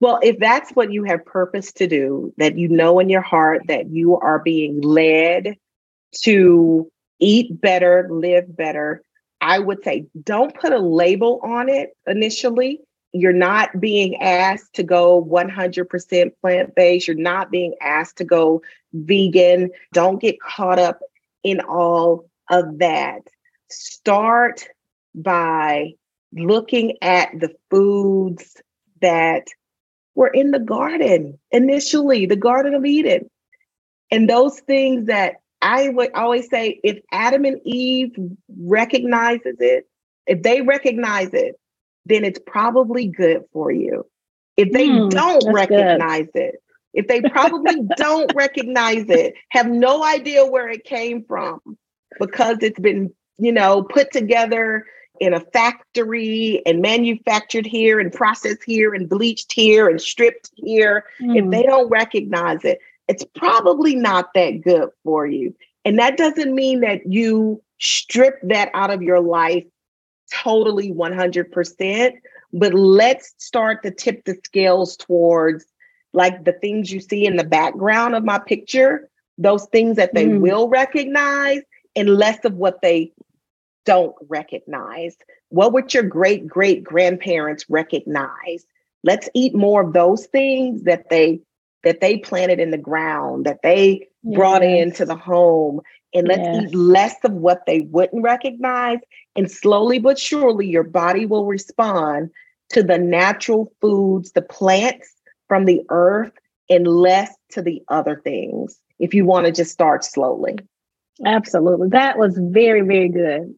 Well, 0.00 0.20
if 0.22 0.38
that's 0.38 0.70
what 0.72 0.92
you 0.92 1.04
have 1.04 1.24
purpose 1.24 1.72
to 1.74 1.88
do, 1.88 2.32
that 2.38 2.56
you 2.56 2.68
know 2.68 3.00
in 3.00 3.08
your 3.08 3.22
heart 3.22 3.62
that 3.66 3.90
you 3.90 4.16
are 4.16 4.38
being 4.38 4.80
led 4.80 5.56
to 6.22 6.90
eat 7.18 7.60
better, 7.60 8.06
live 8.10 8.56
better, 8.56 9.02
I 9.40 9.58
would 9.58 9.82
say 9.82 10.06
don't 10.22 10.54
put 10.54 10.72
a 10.72 10.78
label 10.78 11.40
on 11.42 11.68
it 11.68 11.90
initially. 12.06 12.80
You're 13.12 13.32
not 13.32 13.80
being 13.80 14.16
asked 14.16 14.74
to 14.74 14.82
go 14.82 15.24
100% 15.24 16.32
plant 16.40 16.74
based. 16.74 17.08
You're 17.08 17.16
not 17.16 17.50
being 17.50 17.74
asked 17.80 18.18
to 18.18 18.24
go 18.24 18.62
vegan. 18.92 19.70
Don't 19.92 20.20
get 20.20 20.40
caught 20.40 20.78
up 20.78 21.00
in 21.42 21.60
all 21.60 22.28
of 22.50 22.78
that. 22.78 23.22
Start 23.70 24.68
by 25.14 25.94
looking 26.32 26.98
at 27.02 27.30
the 27.38 27.54
foods 27.70 28.60
that 29.00 29.48
were 30.14 30.28
in 30.28 30.50
the 30.50 30.58
garden 30.58 31.38
initially, 31.50 32.26
the 32.26 32.36
Garden 32.36 32.74
of 32.74 32.84
Eden. 32.84 33.30
And 34.10 34.28
those 34.28 34.58
things 34.60 35.06
that 35.06 35.36
I 35.62 35.88
would 35.88 36.12
always 36.12 36.48
say 36.48 36.80
if 36.82 37.00
Adam 37.12 37.44
and 37.44 37.60
Eve 37.64 38.16
recognizes 38.48 39.56
it, 39.60 39.88
if 40.26 40.42
they 40.42 40.62
recognize 40.62 41.30
it, 41.32 41.58
then 42.08 42.24
it's 42.24 42.40
probably 42.46 43.06
good 43.06 43.44
for 43.52 43.70
you. 43.70 44.06
If 44.56 44.72
they 44.72 44.88
mm, 44.88 45.10
don't 45.10 45.52
recognize 45.52 46.26
good. 46.34 46.42
it, 46.42 46.62
if 46.94 47.06
they 47.06 47.20
probably 47.20 47.82
don't 47.96 48.32
recognize 48.34 49.04
it, 49.08 49.34
have 49.50 49.68
no 49.68 50.02
idea 50.02 50.44
where 50.44 50.68
it 50.68 50.84
came 50.84 51.24
from 51.24 51.60
because 52.18 52.58
it's 52.62 52.80
been, 52.80 53.12
you 53.38 53.52
know, 53.52 53.82
put 53.82 54.10
together 54.10 54.86
in 55.20 55.34
a 55.34 55.40
factory 55.40 56.62
and 56.64 56.80
manufactured 56.80 57.66
here 57.66 58.00
and 58.00 58.12
processed 58.12 58.62
here 58.64 58.94
and 58.94 59.08
bleached 59.08 59.52
here 59.52 59.88
and 59.88 60.00
stripped 60.00 60.50
here, 60.54 61.04
mm. 61.20 61.36
if 61.36 61.50
they 61.50 61.62
don't 61.62 61.88
recognize 61.88 62.64
it, 62.64 62.78
it's 63.08 63.24
probably 63.36 63.94
not 63.94 64.32
that 64.34 64.60
good 64.62 64.90
for 65.04 65.26
you. 65.26 65.54
And 65.84 65.98
that 65.98 66.16
doesn't 66.16 66.54
mean 66.54 66.80
that 66.80 67.06
you 67.06 67.62
strip 67.80 68.40
that 68.42 68.70
out 68.74 68.90
of 68.90 69.02
your 69.02 69.20
life 69.20 69.64
totally 70.32 70.92
100%, 70.92 72.12
but 72.52 72.74
let's 72.74 73.34
start 73.38 73.82
to 73.82 73.90
tip 73.90 74.24
the 74.24 74.38
scales 74.44 74.96
towards 74.96 75.64
like 76.12 76.44
the 76.44 76.52
things 76.52 76.90
you 76.90 77.00
see 77.00 77.26
in 77.26 77.36
the 77.36 77.44
background 77.44 78.14
of 78.14 78.24
my 78.24 78.38
picture, 78.38 79.08
those 79.36 79.66
things 79.66 79.96
that 79.96 80.14
they 80.14 80.26
mm. 80.26 80.40
will 80.40 80.68
recognize, 80.68 81.60
and 81.94 82.08
less 82.08 82.44
of 82.44 82.54
what 82.54 82.80
they 82.80 83.12
don't 83.84 84.14
recognize. 84.28 85.16
What 85.50 85.72
would 85.72 85.92
your 85.94 86.02
great 86.02 86.46
great 86.46 86.82
grandparents 86.82 87.66
recognize? 87.68 88.64
Let's 89.04 89.28
eat 89.34 89.54
more 89.54 89.82
of 89.82 89.92
those 89.92 90.26
things 90.26 90.82
that 90.84 91.08
they 91.10 91.40
that 91.84 92.00
they 92.00 92.18
planted 92.18 92.58
in 92.58 92.70
the 92.70 92.78
ground, 92.78 93.46
that 93.46 93.62
they 93.62 94.08
yes. 94.22 94.36
brought 94.36 94.62
into 94.62 95.04
the 95.04 95.16
home, 95.16 95.80
and 96.12 96.26
let's 96.26 96.40
yes. 96.40 96.64
eat 96.64 96.74
less 96.74 97.16
of 97.24 97.32
what 97.32 97.64
they 97.66 97.80
wouldn't 97.80 98.22
recognize. 98.22 98.98
And 99.38 99.48
slowly 99.48 100.00
but 100.00 100.18
surely, 100.18 100.66
your 100.66 100.82
body 100.82 101.24
will 101.24 101.46
respond 101.46 102.30
to 102.70 102.82
the 102.82 102.98
natural 102.98 103.72
foods, 103.80 104.32
the 104.32 104.42
plants 104.42 105.14
from 105.46 105.64
the 105.64 105.80
earth, 105.90 106.32
and 106.68 106.88
less 106.88 107.32
to 107.50 107.62
the 107.62 107.80
other 107.86 108.20
things 108.24 108.80
if 108.98 109.14
you 109.14 109.24
want 109.24 109.46
to 109.46 109.52
just 109.52 109.70
start 109.70 110.04
slowly. 110.04 110.56
Absolutely. 111.24 111.88
That 111.90 112.18
was 112.18 112.36
very, 112.36 112.80
very 112.80 113.10
good. 113.10 113.54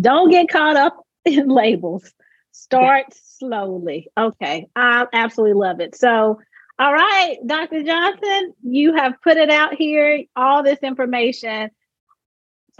Don't 0.00 0.30
get 0.30 0.48
caught 0.48 0.76
up 0.76 1.04
in 1.26 1.48
labels. 1.48 2.14
Start 2.52 3.04
yeah. 3.10 3.16
slowly. 3.22 4.08
Okay. 4.16 4.68
I 4.74 5.04
absolutely 5.12 5.60
love 5.60 5.80
it. 5.80 5.94
So, 5.96 6.40
all 6.78 6.92
right, 6.94 7.36
Dr. 7.44 7.82
Johnson, 7.82 8.54
you 8.62 8.94
have 8.94 9.20
put 9.22 9.36
it 9.36 9.50
out 9.50 9.74
here, 9.74 10.24
all 10.34 10.62
this 10.62 10.78
information. 10.78 11.68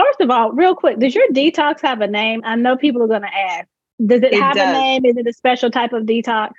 First 0.00 0.20
of 0.20 0.30
all, 0.30 0.52
real 0.52 0.74
quick, 0.74 0.98
does 0.98 1.14
your 1.14 1.28
detox 1.28 1.82
have 1.82 2.00
a 2.00 2.06
name? 2.06 2.40
I 2.44 2.56
know 2.56 2.76
people 2.76 3.02
are 3.02 3.08
going 3.08 3.22
to 3.22 3.34
ask. 3.34 3.68
Does 4.04 4.22
it, 4.22 4.32
it 4.32 4.40
have 4.40 4.54
does. 4.56 4.68
a 4.68 4.72
name? 4.72 5.04
Is 5.04 5.16
it 5.16 5.26
a 5.26 5.32
special 5.32 5.70
type 5.70 5.92
of 5.92 6.04
detox? 6.04 6.52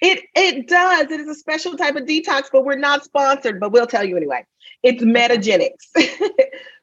It 0.00 0.20
it 0.34 0.68
does. 0.68 1.10
It 1.10 1.20
is 1.20 1.28
a 1.28 1.34
special 1.34 1.76
type 1.76 1.96
of 1.96 2.04
detox, 2.04 2.44
but 2.52 2.64
we're 2.64 2.76
not 2.76 3.04
sponsored, 3.04 3.60
but 3.60 3.72
we'll 3.72 3.86
tell 3.86 4.04
you 4.04 4.16
anyway. 4.16 4.44
It's 4.82 5.02
Metagenics. 5.04 5.88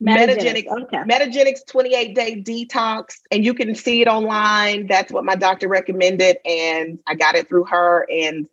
Metagenics. 0.02 0.84
Okay. 0.84 0.98
Metagenics 0.98 1.66
28 1.68 2.16
day 2.16 2.44
detox. 2.44 3.16
And 3.32 3.46
you 3.46 3.54
can 3.54 3.74
see 3.76 4.02
it 4.02 4.08
online. 4.08 4.88
That's 4.88 5.12
what 5.12 5.26
my 5.26 5.36
doctor 5.36 5.68
recommended. 5.68 6.38
And 6.46 7.00
I 7.08 7.16
got 7.16 7.36
it 7.36 7.48
through 7.48 7.66
her 7.66 8.08
and 8.12 8.48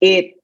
it 0.00 0.37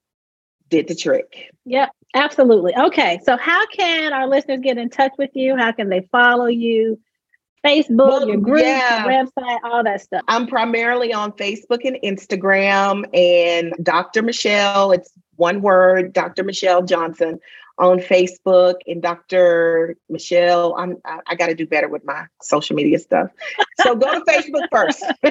did 0.75 0.89
the 0.89 0.95
trick. 0.95 1.51
Yep, 1.67 1.91
absolutely. 2.15 2.77
Okay. 2.77 3.21
So 3.25 3.37
how 3.37 3.65
can 3.67 4.13
our 4.13 4.27
listeners 4.27 4.59
get 4.61 4.77
in 4.77 4.91
touch 4.91 5.13
with 5.17 5.31
you? 5.35 5.57
How 5.57 5.71
can 5.71 5.89
they 5.89 6.09
follow 6.11 6.47
you? 6.47 7.01
Facebook, 7.65 8.09
well, 8.09 8.29
your 8.29 8.37
group, 8.37 8.61
yeah. 8.61 9.07
your 9.07 9.25
website, 9.25 9.59
all 9.65 9.83
that 9.85 10.03
stuff? 10.03 10.23
I'm 10.29 10.47
primarily 10.47 11.15
on 11.15 11.33
Facebook 11.33 11.81
and 11.85 11.97
Instagram 12.05 13.05
and 13.15 13.73
Dr. 13.83 14.23
Michelle, 14.23 14.93
it's 14.93 15.11
one 15.37 15.63
word, 15.63 16.13
Dr. 16.13 16.45
Michelle 16.45 16.83
Johnson 16.83 17.41
on 17.79 17.99
Facebook 17.99 18.77
and 18.87 19.03
Dr. 19.03 19.97
Michelle. 20.09 20.75
I'm 20.77 20.97
I, 21.05 21.21
I 21.27 21.35
got 21.35 21.49
to 21.49 21.55
do 21.55 21.67
better 21.67 21.89
with 21.89 22.05
my 22.05 22.27
social 22.43 22.77
media 22.77 22.99
stuff. 22.99 23.31
So 23.81 23.97
go 23.97 24.13
to 24.13 24.25
Facebook 24.25 24.69
first. 24.71 25.01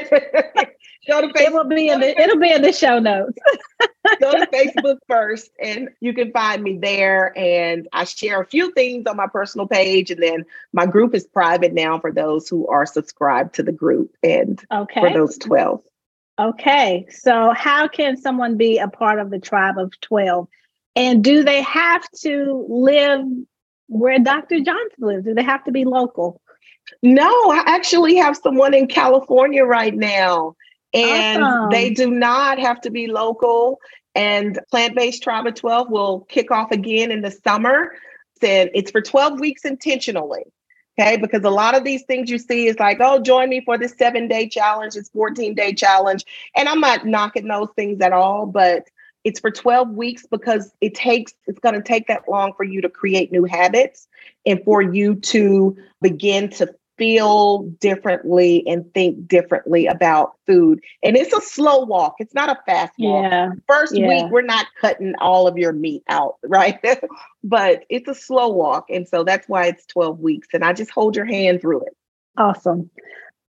go 1.08 1.22
to 1.22 1.28
Facebook. 1.28 1.42
It 1.42 1.54
will 1.54 1.64
be 1.66 1.90
in 1.90 2.00
the, 2.02 2.22
it'll 2.22 2.40
be 2.40 2.52
in 2.52 2.62
the 2.62 2.74
show 2.74 3.00
notes. 3.00 3.38
go 4.20 4.32
to 4.32 4.48
Facebook 4.48 4.98
first, 5.08 5.52
and 5.62 5.90
you 6.02 6.14
can 6.14 6.32
find 6.32 6.62
me 6.62 6.78
there. 6.78 7.38
And 7.38 7.88
I 7.94 8.04
share 8.04 8.42
a 8.42 8.46
few 8.46 8.72
things 8.72 9.06
on 9.08 9.18
my 9.18 9.28
personal 9.28 9.68
page, 9.68 10.12
and 10.12 10.22
then 10.22 10.44
my 10.74 10.86
group 10.86 11.16
is 11.16 11.26
private 11.26 11.74
now 11.74 12.00
for 12.00 12.12
those 12.12 12.50
who 12.50 12.68
are 12.68 12.86
subscribed 12.86 13.56
to 13.56 13.64
the 13.64 13.72
group, 13.72 14.16
and 14.22 14.64
okay. 14.72 15.02
for 15.02 15.14
those 15.14 15.38
twelve. 15.38 15.82
Okay, 16.40 17.06
so 17.10 17.54
how 17.56 17.88
can 17.88 18.18
someone 18.18 18.58
be 18.58 18.80
a 18.80 18.88
part 18.88 19.20
of 19.20 19.30
the 19.30 19.40
tribe 19.40 19.78
of 19.78 20.00
twelve? 20.02 20.48
And 20.96 21.24
do 21.24 21.44
they 21.44 21.62
have 21.64 22.08
to 22.22 22.66
live 22.70 23.26
where 23.88 24.20
Dr. 24.20 24.60
Johnson 24.60 25.00
lives? 25.00 25.26
Do 25.26 25.34
they 25.34 25.44
have 25.44 25.64
to 25.66 25.72
be 25.72 25.86
local? 25.86 26.40
No, 27.02 27.52
I 27.52 27.64
actually 27.66 28.16
have 28.18 28.38
someone 28.38 28.74
in 28.74 28.88
California 28.88 29.64
right 29.64 29.96
now, 29.96 30.56
and 30.94 31.44
awesome. 31.44 31.70
they 31.70 31.90
do 31.90 32.12
not 32.12 32.60
have 32.60 32.82
to 32.82 32.92
be 32.92 33.08
local. 33.08 33.80
And 34.16 34.60
Plant 34.70 34.96
Based 34.96 35.24
Tribe 35.24 35.48
of 35.48 35.56
12 35.56 35.90
will 35.90 36.22
kick 36.22 36.52
off 36.52 36.72
again 36.72 37.12
in 37.12 37.22
the 37.22 37.32
summer. 37.32 37.94
And 38.42 38.70
it's 38.74 38.92
for 38.92 39.02
12 39.02 39.40
weeks 39.40 39.66
intentionally. 39.66 40.44
Okay. 41.00 41.18
Because 41.18 41.44
a 41.44 41.50
lot 41.50 41.76
of 41.76 41.84
these 41.84 42.04
things 42.04 42.30
you 42.30 42.38
see 42.38 42.68
is 42.68 42.78
like, 42.78 42.98
oh, 43.00 43.20
join 43.20 43.50
me 43.50 43.62
for 43.66 43.78
this 43.78 43.96
seven 43.98 44.28
day 44.28 44.48
challenge, 44.48 44.96
it's 44.96 45.10
14 45.10 45.56
day 45.56 45.74
challenge. 45.74 46.24
And 46.56 46.70
I'm 46.70 46.80
not 46.80 47.06
knocking 47.08 47.48
those 47.48 47.70
things 47.76 48.02
at 48.02 48.14
all, 48.14 48.46
but 48.46 48.84
it's 49.24 49.40
for 49.40 49.52
12 49.52 49.90
weeks 49.92 50.26
because 50.30 50.74
it 50.82 50.94
takes 50.94 51.34
it's 51.48 51.60
going 51.60 51.76
to 51.76 51.82
take 51.82 52.08
that 52.08 52.24
long 52.30 52.54
for 52.56 52.64
you 52.64 52.82
to 52.82 52.90
create 52.90 53.32
new 53.32 53.46
habits 53.46 54.08
and 54.46 54.64
for 54.64 54.82
you 54.82 55.16
to 55.16 55.78
begin 56.02 56.50
to 56.50 56.74
feel 56.98 57.64
differently 57.80 58.64
and 58.68 58.92
think 58.94 59.28
differently 59.28 59.88
about 59.88 60.36
food. 60.46 60.80
And 61.02 61.18
it's 61.18 61.34
a 61.34 61.42
slow 61.42 61.80
walk. 61.86 62.16
It's 62.20 62.34
not 62.34 62.50
a 62.50 62.60
fast 62.66 62.94
walk. 63.00 63.32
Yeah. 63.32 63.50
First 63.68 63.96
yeah. 63.96 64.08
week, 64.08 64.32
we're 64.32 64.42
not 64.42 64.68
cutting 64.80 65.14
all 65.20 65.48
of 65.48 65.58
your 65.58 65.74
meat 65.74 66.04
out, 66.08 66.36
right? 66.44 66.80
but 67.44 67.84
it's 67.90 68.08
a 68.08 68.16
slow 68.16 68.50
walk. 68.50 68.86
And 68.90 69.08
so 69.08 69.24
that's 69.24 69.48
why 69.48 69.68
it's 69.68 69.86
12 69.88 70.20
weeks. 70.20 70.50
And 70.54 70.64
I 70.64 70.74
just 70.74 70.92
hold 70.92 71.16
your 71.16 71.26
hand 71.26 71.62
through 71.62 71.82
it. 71.82 71.96
Awesome. 72.38 72.90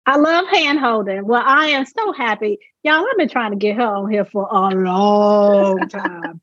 I 0.06 0.18
love 0.18 0.48
hand 0.48 0.80
holding. 0.80 1.26
Well, 1.26 1.44
I 1.44 1.68
am 1.68 1.86
so 1.86 2.14
happy. 2.14 2.60
Y'all, 2.84 3.06
I've 3.10 3.18
been 3.18 3.30
trying 3.30 3.52
to 3.52 3.58
get 3.58 3.76
her 3.78 3.84
on 3.84 4.12
here 4.12 4.26
for 4.26 4.48
a 4.52 4.70
long 4.70 5.80
time. 5.90 6.42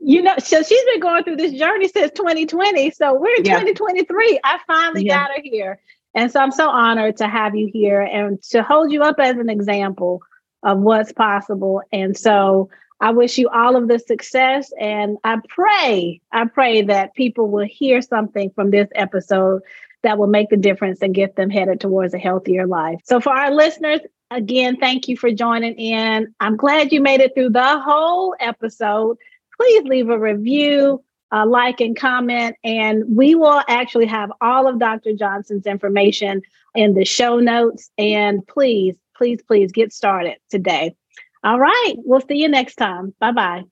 you 0.00 0.22
know, 0.22 0.34
so 0.38 0.62
she's 0.62 0.84
been 0.84 1.00
going 1.00 1.22
through 1.22 1.36
this 1.36 1.52
journey 1.52 1.88
since 1.88 2.12
2020. 2.12 2.90
So 2.90 3.14
we're 3.14 3.36
in 3.36 3.44
yeah. 3.44 3.60
2023. 3.60 4.40
I 4.42 4.58
finally 4.66 5.04
yeah. 5.04 5.26
got 5.26 5.36
her 5.36 5.42
here. 5.42 5.80
And 6.14 6.32
so 6.32 6.40
I'm 6.40 6.50
so 6.50 6.68
honored 6.68 7.18
to 7.18 7.28
have 7.28 7.54
you 7.54 7.70
here 7.72 8.00
and 8.00 8.42
to 8.44 8.62
hold 8.62 8.90
you 8.90 9.02
up 9.02 9.16
as 9.20 9.36
an 9.36 9.50
example 9.50 10.22
of 10.62 10.78
what's 10.78 11.12
possible. 11.12 11.82
And 11.92 12.16
so 12.16 12.70
I 13.00 13.10
wish 13.10 13.36
you 13.38 13.48
all 13.50 13.76
of 13.76 13.88
the 13.88 13.98
success. 13.98 14.72
And 14.80 15.18
I 15.22 15.36
pray, 15.48 16.20
I 16.32 16.46
pray 16.46 16.82
that 16.82 17.14
people 17.14 17.50
will 17.50 17.66
hear 17.66 18.00
something 18.00 18.50
from 18.50 18.70
this 18.70 18.88
episode 18.94 19.62
that 20.06 20.18
will 20.18 20.28
make 20.28 20.48
the 20.50 20.56
difference 20.56 21.02
and 21.02 21.12
get 21.14 21.34
them 21.34 21.50
headed 21.50 21.80
towards 21.80 22.14
a 22.14 22.18
healthier 22.18 22.64
life. 22.64 23.00
So 23.04 23.20
for 23.20 23.30
our 23.30 23.50
listeners, 23.52 24.00
again, 24.30 24.76
thank 24.76 25.08
you 25.08 25.16
for 25.16 25.32
joining 25.32 25.74
in. 25.74 26.32
I'm 26.38 26.56
glad 26.56 26.92
you 26.92 27.00
made 27.00 27.20
it 27.20 27.34
through 27.34 27.50
the 27.50 27.80
whole 27.80 28.36
episode. 28.38 29.16
Please 29.56 29.82
leave 29.82 30.08
a 30.08 30.18
review 30.18 31.02
uh, 31.32 31.44
like 31.44 31.80
and 31.80 31.98
comment. 31.98 32.54
And 32.62 33.02
we 33.16 33.34
will 33.34 33.62
actually 33.68 34.06
have 34.06 34.30
all 34.40 34.68
of 34.68 34.78
Dr. 34.78 35.12
Johnson's 35.12 35.66
information 35.66 36.40
in 36.76 36.94
the 36.94 37.04
show 37.04 37.40
notes. 37.40 37.90
And 37.98 38.46
please, 38.46 38.94
please, 39.16 39.42
please 39.42 39.72
get 39.72 39.92
started 39.92 40.36
today. 40.50 40.94
All 41.42 41.58
right. 41.58 41.94
We'll 41.96 42.20
see 42.20 42.36
you 42.36 42.48
next 42.48 42.76
time. 42.76 43.12
Bye 43.18 43.32
bye. 43.32 43.64